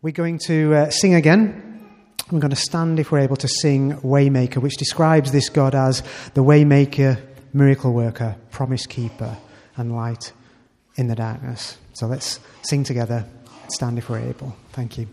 We're 0.00 0.12
going 0.12 0.38
to 0.46 0.74
uh, 0.74 0.90
sing 0.90 1.14
again. 1.14 1.88
We're 2.30 2.40
going 2.40 2.50
to 2.50 2.56
stand 2.56 2.98
if 2.98 3.12
we're 3.12 3.20
able 3.20 3.36
to 3.36 3.48
sing 3.48 3.92
Waymaker, 3.98 4.56
which 4.56 4.76
describes 4.76 5.32
this 5.32 5.48
God 5.48 5.74
as 5.74 6.02
the 6.34 6.42
Waymaker, 6.42 7.20
miracle 7.52 7.92
worker, 7.92 8.36
promise 8.50 8.86
keeper, 8.86 9.36
and 9.76 9.94
light 9.94 10.32
in 10.96 11.08
the 11.08 11.14
darkness. 11.14 11.78
So 11.92 12.06
let's 12.06 12.40
sing 12.62 12.84
together. 12.84 13.26
Stand 13.68 13.98
if 13.98 14.08
we're 14.08 14.20
able. 14.20 14.56
Thank 14.72 14.98
you. 14.98 15.06